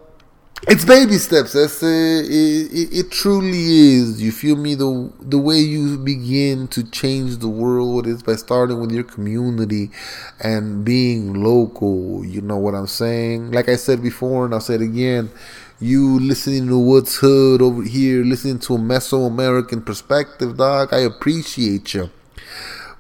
it's 0.66 0.85
baby 0.85 1.18
steps. 1.18 1.55
Eh? 1.55 1.61
That's 1.61 1.83
it. 1.83 2.27
It, 2.31 2.72
it. 2.72 2.98
it 2.98 3.11
truly 3.11 3.96
is. 3.96 4.22
You 4.22 4.33
feel 4.33 4.57
me? 4.57 4.74
The 4.74 5.12
the 5.20 5.38
way 5.38 5.59
you 5.59 5.98
begin 5.98 6.68
to 6.68 6.83
change 6.90 7.38
the 7.38 7.48
world 7.48 8.07
is 8.07 8.22
by 8.22 8.37
starting 8.37 8.81
with 8.81 8.90
your 8.90 9.05
community 9.05 9.90
and 10.40 10.85
being 10.85 11.35
local. 11.35 12.24
You 12.24 12.40
know 12.40 12.57
what 12.57 12.74
I'm 12.74 12.87
saying? 12.87 13.53
Like 13.53 13.68
I 13.68 13.77
said 13.77 14.03
before, 14.03 14.44
and 14.46 14.55
I'll 14.55 14.61
say 14.61 14.74
it 14.77 14.83
again. 14.83 15.31
You 15.81 16.18
listening 16.20 16.68
to 16.68 16.79
What's 16.79 17.16
Hood 17.16 17.61
over 17.61 17.83
here, 17.83 18.24
listening 18.24 18.61
to 18.61 18.77
a 18.77 18.79
Mesoamerican 18.79 19.85
perspective, 19.85 20.57
dog. 20.57 20.94
I 20.94 21.00
appreciate 21.00 21.92
you. 21.94 22.11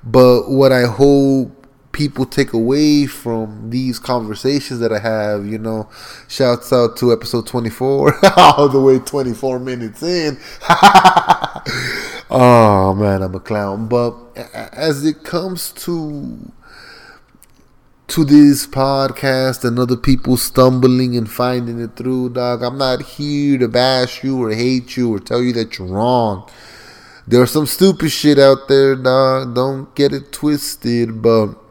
But 0.02 0.50
what 0.50 0.72
I 0.72 0.82
hope 0.82 1.63
people 1.94 2.26
take 2.26 2.52
away 2.52 3.06
from 3.06 3.70
these 3.70 3.98
conversations 3.98 4.80
that 4.80 4.92
I 4.92 4.98
have, 4.98 5.46
you 5.46 5.56
know, 5.56 5.88
shouts 6.28 6.72
out 6.72 6.98
to 6.98 7.12
episode 7.12 7.46
24, 7.46 8.26
all 8.36 8.68
the 8.68 8.80
way 8.80 8.98
24 8.98 9.58
minutes 9.60 10.02
in. 10.02 10.36
oh 12.30 12.94
man, 12.98 13.22
I'm 13.22 13.34
a 13.34 13.40
clown. 13.40 13.88
But 13.88 14.14
as 14.36 15.06
it 15.06 15.24
comes 15.24 15.72
to 15.72 16.52
to 18.06 18.22
this 18.22 18.66
podcast 18.66 19.64
and 19.64 19.78
other 19.78 19.96
people 19.96 20.36
stumbling 20.36 21.16
and 21.16 21.30
finding 21.30 21.80
it 21.80 21.96
through, 21.96 22.28
dog, 22.30 22.62
I'm 22.62 22.76
not 22.76 23.00
here 23.02 23.56
to 23.58 23.68
bash 23.68 24.22
you 24.22 24.42
or 24.44 24.52
hate 24.52 24.96
you 24.96 25.14
or 25.14 25.18
tell 25.18 25.42
you 25.42 25.54
that 25.54 25.78
you're 25.78 25.88
wrong. 25.88 26.50
There's 27.26 27.52
some 27.52 27.64
stupid 27.64 28.10
shit 28.10 28.38
out 28.38 28.68
there, 28.68 28.94
dog. 28.96 29.54
Don't 29.54 29.94
get 29.94 30.12
it 30.12 30.30
twisted, 30.32 31.22
but 31.22 31.63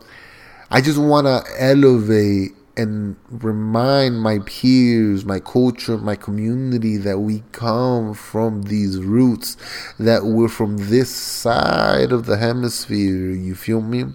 I 0.73 0.81
just 0.81 0.97
want 0.97 1.27
to 1.27 1.43
elevate 1.59 2.53
and 2.75 3.15
remind 3.29 4.19
my 4.19 4.39
peers, 4.39 5.23
my 5.23 5.39
culture, 5.39 5.99
my 5.99 6.15
community 6.15 6.97
that 6.97 7.19
we 7.19 7.43
come 7.51 8.15
from 8.15 8.63
these 8.63 8.97
roots, 8.97 9.55
that 9.99 10.25
we're 10.25 10.47
from 10.47 10.77
this 10.89 11.13
side 11.13 12.12
of 12.12 12.25
the 12.25 12.38
hemisphere. 12.38 13.29
You 13.29 13.53
feel 13.53 13.81
me? 13.81 14.05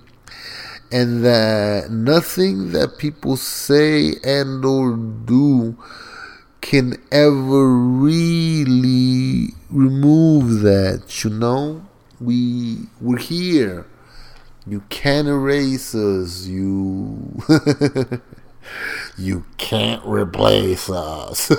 And 0.90 1.24
that 1.24 1.92
nothing 1.92 2.72
that 2.72 2.98
people 2.98 3.36
say 3.36 4.14
and 4.24 4.64
or 4.64 4.96
do 4.96 5.76
can 6.60 7.00
ever 7.12 7.68
really 7.68 9.50
remove 9.70 10.62
that, 10.62 11.22
you 11.22 11.30
know? 11.30 11.86
We 12.20 12.78
we're 13.00 13.18
here 13.18 13.86
you 14.68 14.82
can't 14.90 15.26
erase 15.28 15.94
us. 15.94 16.46
You 16.46 17.40
you 19.18 19.44
can't 19.56 20.04
replace 20.04 20.90
us. 20.90 21.48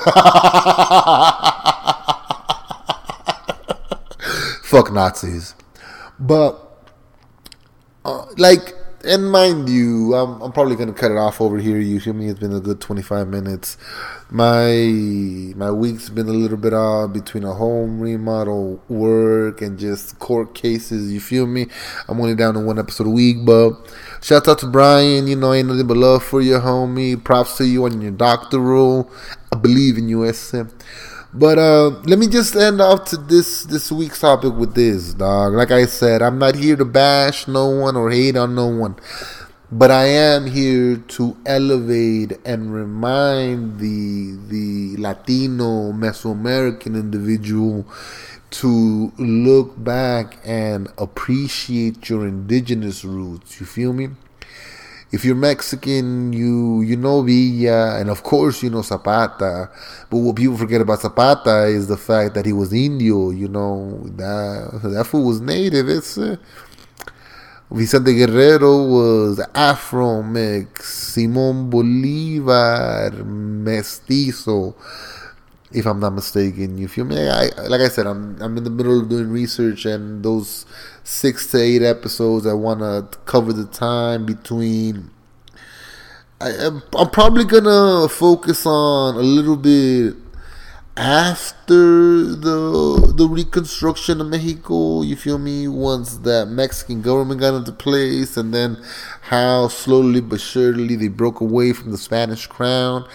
Fuck 4.63 4.91
Nazis. 4.93 5.55
But 6.19 6.59
uh, 8.05 8.25
like 8.37 8.75
and 9.03 9.31
mind 9.31 9.69
you, 9.69 10.13
I'm, 10.13 10.41
I'm 10.41 10.51
probably 10.51 10.75
gonna 10.75 10.93
cut 10.93 11.11
it 11.11 11.17
off 11.17 11.41
over 11.41 11.57
here. 11.57 11.79
You 11.79 11.99
feel 11.99 12.13
me? 12.13 12.27
It's 12.27 12.39
been 12.39 12.53
a 12.53 12.59
good 12.59 12.81
25 12.81 13.27
minutes. 13.27 13.77
My 14.29 14.73
my 15.55 15.71
week's 15.71 16.09
been 16.09 16.27
a 16.27 16.33
little 16.33 16.57
bit 16.57 16.73
odd 16.73 17.13
between 17.13 17.43
a 17.43 17.53
home 17.53 17.99
remodel, 17.99 18.81
work, 18.87 19.61
and 19.61 19.79
just 19.79 20.19
court 20.19 20.53
cases. 20.53 21.11
You 21.11 21.19
feel 21.19 21.47
me? 21.47 21.67
I'm 22.07 22.19
only 22.19 22.35
down 22.35 22.55
to 22.55 22.59
one 22.59 22.79
episode 22.79 23.07
a 23.07 23.11
week, 23.11 23.37
but 23.45 23.71
shout 24.21 24.47
out 24.47 24.59
to 24.59 24.67
Brian. 24.67 25.27
You 25.27 25.35
know, 25.35 25.53
ain't 25.53 25.67
nothing 25.67 25.87
but 25.87 25.97
love 25.97 26.23
for 26.23 26.41
you, 26.41 26.59
homie. 26.59 27.23
Props 27.23 27.57
to 27.57 27.65
you 27.65 27.85
on 27.85 28.01
your 28.01 28.11
doctoral. 28.11 29.09
I 29.51 29.57
believe 29.57 29.97
in 29.97 30.09
you, 30.09 30.31
SM. 30.31 30.67
But 31.33 31.59
uh, 31.59 31.89
let 32.05 32.17
me 32.17 32.27
just 32.27 32.55
end 32.55 32.81
off 32.81 33.05
to 33.05 33.17
this 33.17 33.63
this 33.63 33.91
week's 33.91 34.19
topic 34.19 34.53
with 34.55 34.73
this, 34.73 35.13
dog. 35.13 35.53
Like 35.53 35.69
I 35.69 35.85
said, 35.85 36.23
I'm 36.23 36.39
not 36.39 36.55
here 36.55 36.75
to 36.75 36.85
bash 36.85 37.47
no 37.47 37.69
one 37.69 37.95
or 37.95 38.09
hate 38.09 38.35
on 38.35 38.55
no 38.55 38.65
one, 38.65 38.95
but 39.71 39.91
I 39.91 40.05
am 40.05 40.47
here 40.47 40.97
to 40.97 41.37
elevate 41.45 42.39
and 42.43 42.73
remind 42.73 43.79
the 43.79 44.39
the 44.47 44.97
Latino 44.97 45.91
Mesoamerican 45.91 46.95
individual 46.95 47.85
to 48.49 49.13
look 49.19 49.81
back 49.83 50.39
and 50.43 50.87
appreciate 50.97 52.09
your 52.09 52.25
indigenous 52.27 53.05
roots. 53.05 53.59
You 53.59 53.67
feel 53.67 53.93
me? 53.93 54.09
If 55.11 55.25
you're 55.25 55.35
Mexican, 55.35 56.33
you 56.33 56.81
you 56.81 56.95
know 56.95 57.21
Villa, 57.21 57.99
and 57.99 58.09
of 58.09 58.23
course 58.23 58.61
you 58.63 58.69
know 58.69 58.81
Zapata. 58.81 59.69
But 60.09 60.17
what 60.17 60.35
people 60.35 60.57
forget 60.57 60.81
about 60.81 61.01
Zapata 61.01 61.65
is 61.65 61.87
the 61.87 61.97
fact 61.97 62.35
that 62.35 62.45
he 62.45 62.53
was 62.53 62.73
Indio. 62.73 63.31
You 63.31 63.47
know 63.47 64.01
that 64.17 64.81
that 64.83 65.07
fool 65.07 65.25
was 65.25 65.41
native. 65.41 65.89
It's 65.89 66.17
uh, 66.17 66.37
Vicente 67.71 68.13
Guerrero 68.15 68.85
was 68.85 69.39
Afro 69.53 70.21
mix. 70.21 71.13
Simon 71.13 71.69
Bolivar 71.69 73.11
mestizo. 73.23 74.75
If 75.71 75.85
I'm 75.85 75.99
not 75.99 76.13
mistaken, 76.13 76.77
you 76.79 76.87
feel 76.87 77.05
me? 77.05 77.29
I, 77.29 77.49
like 77.67 77.81
I 77.81 77.89
said, 77.89 78.07
I'm 78.07 78.41
I'm 78.41 78.57
in 78.57 78.63
the 78.63 78.71
middle 78.71 78.99
of 78.99 79.09
doing 79.09 79.29
research, 79.29 79.85
and 79.85 80.23
those 80.23 80.65
six 81.03 81.51
to 81.51 81.61
eight 81.61 81.83
episodes. 81.83 82.47
I 82.47 82.53
want 82.53 82.79
to 82.79 83.07
cover 83.25 83.53
the 83.53 83.65
time 83.65 84.25
between. 84.25 85.11
I, 86.41 86.51
am 86.51 86.81
probably 87.11 87.43
gonna 87.45 88.07
focus 88.09 88.65
on 88.65 89.15
a 89.15 89.19
little 89.19 89.57
bit 89.57 90.15
after 90.99 92.23
the 92.35 93.13
the 93.15 93.27
reconstruction 93.27 94.19
of 94.19 94.27
Mexico. 94.27 95.01
You 95.01 95.15
feel 95.15 95.37
me? 95.37 95.67
Once 95.67 96.17
that 96.17 96.47
Mexican 96.47 97.01
government 97.01 97.39
got 97.39 97.53
into 97.53 97.71
place, 97.71 98.35
and 98.35 98.53
then 98.53 98.77
how 99.21 99.69
slowly 99.69 100.19
but 100.19 100.41
surely 100.41 100.95
they 100.95 101.07
broke 101.07 101.39
away 101.39 101.73
from 101.73 101.91
the 101.91 101.97
Spanish 101.97 102.47
crown. 102.47 103.07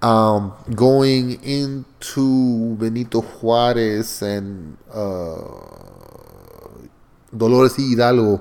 Um, 0.00 0.52
going 0.76 1.42
into 1.42 2.76
Benito 2.76 3.20
Juarez 3.20 4.22
and 4.22 4.78
uh, 4.94 5.38
Dolores 7.36 7.74
Hidalgo, 7.74 8.40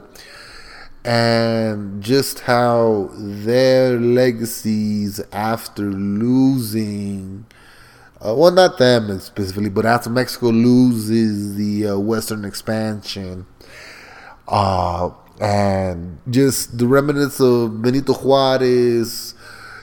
and 1.04 2.04
just 2.04 2.42
how 2.42 3.10
their 3.18 4.00
legacies 4.00 5.20
after 5.32 5.82
losing, 5.82 7.48
uh, 8.24 8.36
well, 8.36 8.52
not 8.52 8.78
them 8.78 9.20
specifically, 9.20 9.70
but 9.70 9.86
after 9.86 10.12
Mexico 10.12 10.50
loses 10.50 11.56
the 11.56 11.88
uh, 11.88 11.98
Western 11.98 12.46
expansion, 12.46 13.48
uh, 14.48 15.10
and 15.42 16.20
just 16.30 16.78
the 16.78 16.86
remnants 16.86 17.40
of 17.40 17.82
Benito 17.82 18.14
Juarez, 18.14 19.34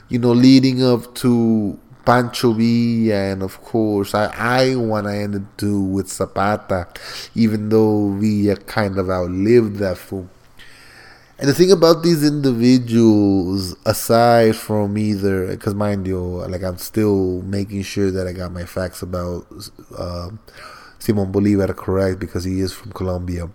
you 0.09 0.19
know, 0.19 0.31
leading 0.31 0.83
up 0.83 1.15
to 1.15 1.79
Pancho 2.05 2.53
Villa, 2.53 3.15
and 3.15 3.41
of 3.43 3.61
course, 3.61 4.13
I, 4.13 4.25
I 4.37 4.75
want 4.75 5.07
to 5.07 5.13
end 5.13 5.35
it 5.35 5.57
too 5.57 5.81
with 5.81 6.07
Zapata, 6.09 6.87
even 7.33 7.69
though 7.69 8.11
Villa 8.11 8.55
kind 8.55 8.97
of 8.99 9.09
outlived 9.09 9.77
that 9.77 9.97
fool. 9.97 10.29
And 11.37 11.49
the 11.49 11.53
thing 11.53 11.71
about 11.71 12.01
these 12.03 12.23
individuals, 12.23 13.75
aside 13.85 14.55
from 14.55 14.97
either, 14.97 15.47
because 15.47 15.73
mind 15.75 16.07
you, 16.07 16.17
like 16.47 16.63
I'm 16.63 16.77
still 16.77 17.41
making 17.41 17.81
sure 17.81 18.09
that 18.11 18.25
I 18.25 18.31
got 18.31 18.53
my 18.53 18.63
facts 18.63 19.01
about 19.01 19.45
uh, 19.97 20.29
Simon 20.99 21.31
Bolivar 21.31 21.73
correct 21.73 22.19
because 22.19 22.45
he 22.45 22.61
is 22.61 22.71
from 22.71 22.93
Colombia. 22.93 23.49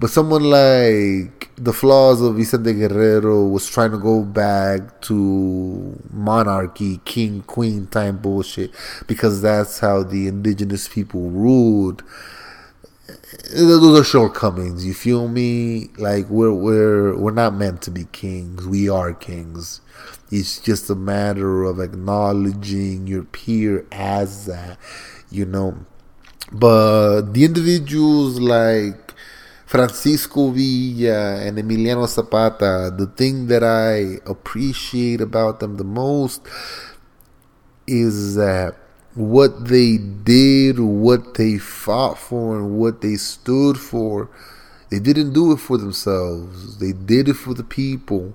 But 0.00 0.08
someone 0.08 0.44
like 0.44 1.50
the 1.56 1.74
flaws 1.74 2.22
of 2.22 2.36
Vicente 2.36 2.72
Guerrero 2.72 3.44
was 3.46 3.68
trying 3.68 3.90
to 3.90 3.98
go 3.98 4.24
back 4.24 5.02
to 5.02 6.02
monarchy, 6.10 7.02
king, 7.04 7.42
queen 7.42 7.86
time 7.86 8.16
bullshit 8.16 8.70
because 9.06 9.42
that's 9.42 9.80
how 9.80 10.02
the 10.02 10.26
indigenous 10.26 10.88
people 10.88 11.28
ruled. 11.28 12.02
Those 13.54 14.00
are 14.00 14.04
shortcomings. 14.04 14.86
You 14.86 14.94
feel 14.94 15.28
me? 15.28 15.90
Like 15.98 16.30
we're 16.30 16.54
we're 16.54 17.14
we're 17.18 17.30
not 17.32 17.52
meant 17.52 17.82
to 17.82 17.90
be 17.90 18.06
kings. 18.06 18.66
We 18.66 18.88
are 18.88 19.12
kings. 19.12 19.82
It's 20.30 20.60
just 20.60 20.88
a 20.88 20.94
matter 20.94 21.64
of 21.64 21.78
acknowledging 21.78 23.06
your 23.06 23.24
peer 23.24 23.84
as 23.92 24.46
that, 24.46 24.78
you 25.30 25.44
know. 25.44 25.84
But 26.52 27.32
the 27.34 27.44
individuals 27.44 28.40
like 28.40 29.09
Francisco 29.70 30.50
Villa 30.50 31.36
and 31.36 31.56
Emiliano 31.56 32.04
Zapata, 32.08 32.90
the 32.90 33.06
thing 33.06 33.46
that 33.46 33.62
I 33.62 34.18
appreciate 34.28 35.20
about 35.20 35.60
them 35.60 35.76
the 35.76 35.84
most 35.84 36.42
is 37.86 38.34
that 38.34 38.74
what 39.14 39.66
they 39.66 39.96
did, 39.96 40.80
what 40.80 41.34
they 41.34 41.56
fought 41.58 42.18
for, 42.18 42.56
and 42.56 42.80
what 42.80 43.00
they 43.00 43.14
stood 43.14 43.78
for, 43.78 44.28
they 44.90 44.98
didn't 44.98 45.34
do 45.34 45.52
it 45.52 45.58
for 45.58 45.78
themselves. 45.78 46.78
They 46.78 46.90
did 46.90 47.28
it 47.28 47.34
for 47.34 47.54
the 47.54 47.62
people. 47.62 48.34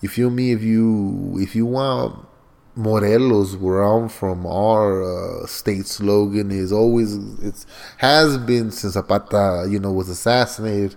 You 0.00 0.08
feel 0.08 0.30
me? 0.30 0.50
If 0.50 0.62
you 0.64 1.36
if 1.38 1.54
you 1.54 1.66
want 1.66 2.27
Morelos, 2.78 3.56
where 3.56 3.82
I'm 3.82 4.08
from, 4.08 4.46
our 4.46 5.02
uh, 5.02 5.46
state 5.46 5.86
slogan 5.86 6.52
is 6.52 6.72
always 6.72 7.16
it 7.42 7.66
has 7.96 8.38
been 8.38 8.70
since 8.70 8.92
Zapata, 8.94 9.66
you 9.68 9.80
know, 9.80 9.92
was 9.92 10.08
assassinated. 10.08 10.96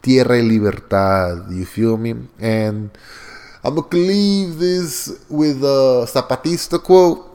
Tierra 0.00 0.36
y 0.36 0.42
libertad. 0.42 1.50
You 1.50 1.66
feel 1.66 1.96
me? 1.96 2.14
And 2.38 2.90
I'm 3.64 3.74
gonna 3.74 3.88
leave 3.92 4.58
this 4.58 5.10
with 5.28 5.64
a 5.64 6.06
Zapatista 6.06 6.80
quote, 6.80 7.26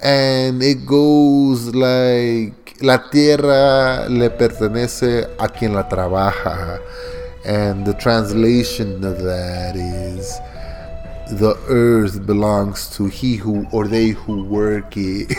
and 0.00 0.62
it 0.62 0.86
goes 0.86 1.74
like 1.74 2.80
La 2.80 3.08
tierra 3.10 4.08
le 4.08 4.30
pertenece 4.30 5.28
a 5.38 5.48
quien 5.48 5.74
la 5.74 5.88
trabaja, 5.88 6.80
and 7.44 7.86
the 7.86 7.94
translation 7.94 9.04
of 9.04 9.22
that 9.22 9.76
is 9.76 10.40
the 11.30 11.56
earth 11.68 12.24
belongs 12.26 12.88
to 12.96 13.06
he 13.06 13.36
who 13.36 13.66
or 13.72 13.86
they 13.88 14.10
who 14.10 14.44
work 14.44 14.96
it. 14.96 15.32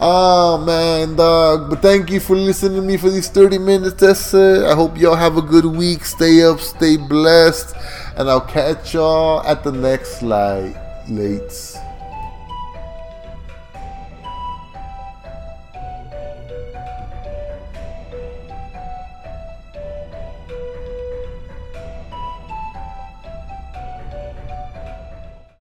oh 0.00 0.62
man, 0.66 1.16
dog. 1.16 1.70
But 1.70 1.82
thank 1.82 2.10
you 2.10 2.20
for 2.20 2.36
listening 2.36 2.76
to 2.76 2.82
me 2.82 2.96
for 2.96 3.10
these 3.10 3.28
30 3.28 3.58
minutes. 3.58 4.02
It. 4.02 4.64
I 4.64 4.74
hope 4.74 4.98
y'all 4.98 5.14
have 5.14 5.36
a 5.36 5.42
good 5.42 5.66
week. 5.66 6.04
Stay 6.04 6.42
up, 6.42 6.60
stay 6.60 6.96
blessed. 6.96 7.74
And 8.16 8.28
I'll 8.30 8.40
catch 8.40 8.94
y'all 8.94 9.42
at 9.44 9.62
the 9.62 9.72
next 9.72 10.18
slide. 10.20 10.74
Lates. 11.06 11.75